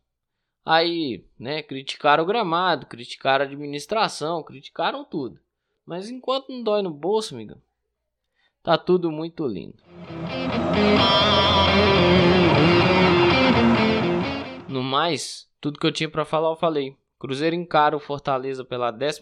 aí, 0.68 1.24
né, 1.40 1.64
criticaram 1.64 2.26
o 2.26 2.28
gramado, 2.28 2.88
criticaram 2.88 3.46
a 3.46 3.48
administração, 3.48 4.44
criticaram 4.44 5.06
tudo. 5.06 5.40
Mas 5.86 6.10
enquanto 6.10 6.50
não 6.50 6.62
dói 6.62 6.82
no 6.82 6.92
bolso, 6.92 7.34
amiga, 7.34 7.58
tá 8.62 8.78
tudo 8.78 9.10
muito 9.10 9.48
lindo. 9.48 9.82
No 14.68 14.84
mais, 14.84 15.50
tudo 15.62 15.80
que 15.80 15.88
eu 15.88 15.92
tinha 15.92 16.10
para 16.10 16.26
falar 16.26 16.50
eu 16.50 16.58
falei. 16.58 16.98
Cruzeiro 17.18 17.56
encara 17.56 17.96
o 17.96 18.00
Fortaleza 18.00 18.64
pela 18.66 18.92
11 18.92 19.22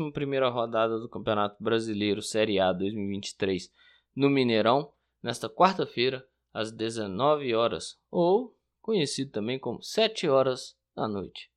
rodada 0.52 1.00
do 1.00 1.08
Campeonato 1.08 1.64
Brasileiro 1.64 2.22
Série 2.22 2.60
A 2.60 2.74
2023 2.74 3.72
no 4.16 4.30
Mineirão, 4.30 4.92
nesta 5.22 5.48
quarta-feira, 5.48 6.26
às 6.52 6.72
19 6.72 7.54
horas, 7.54 7.98
ou 8.10 8.54
conhecido 8.82 9.32
também 9.32 9.60
como 9.60 9.82
7 9.82 10.28
horas 10.28 10.76
da 10.96 11.08
noite. 11.08 11.52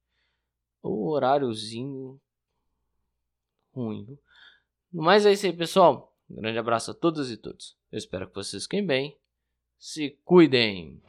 O 0.83 1.11
horáriozinho 1.11 2.21
ruim. 3.73 4.19
Mas 4.93 5.25
é 5.27 5.33
isso 5.33 5.47
aí, 5.47 5.53
pessoal. 5.53 6.15
Um 6.29 6.37
grande 6.37 6.59
abraço 6.59 6.91
a 6.91 6.95
todos 6.95 7.31
e 7.31 7.37
todos. 7.37 7.77
Eu 7.91 7.99
espero 7.99 8.29
que 8.29 8.35
vocês 8.35 8.65
fiquem 8.65 8.85
bem. 8.85 9.17
Se 9.79 10.19
cuidem. 10.25 11.01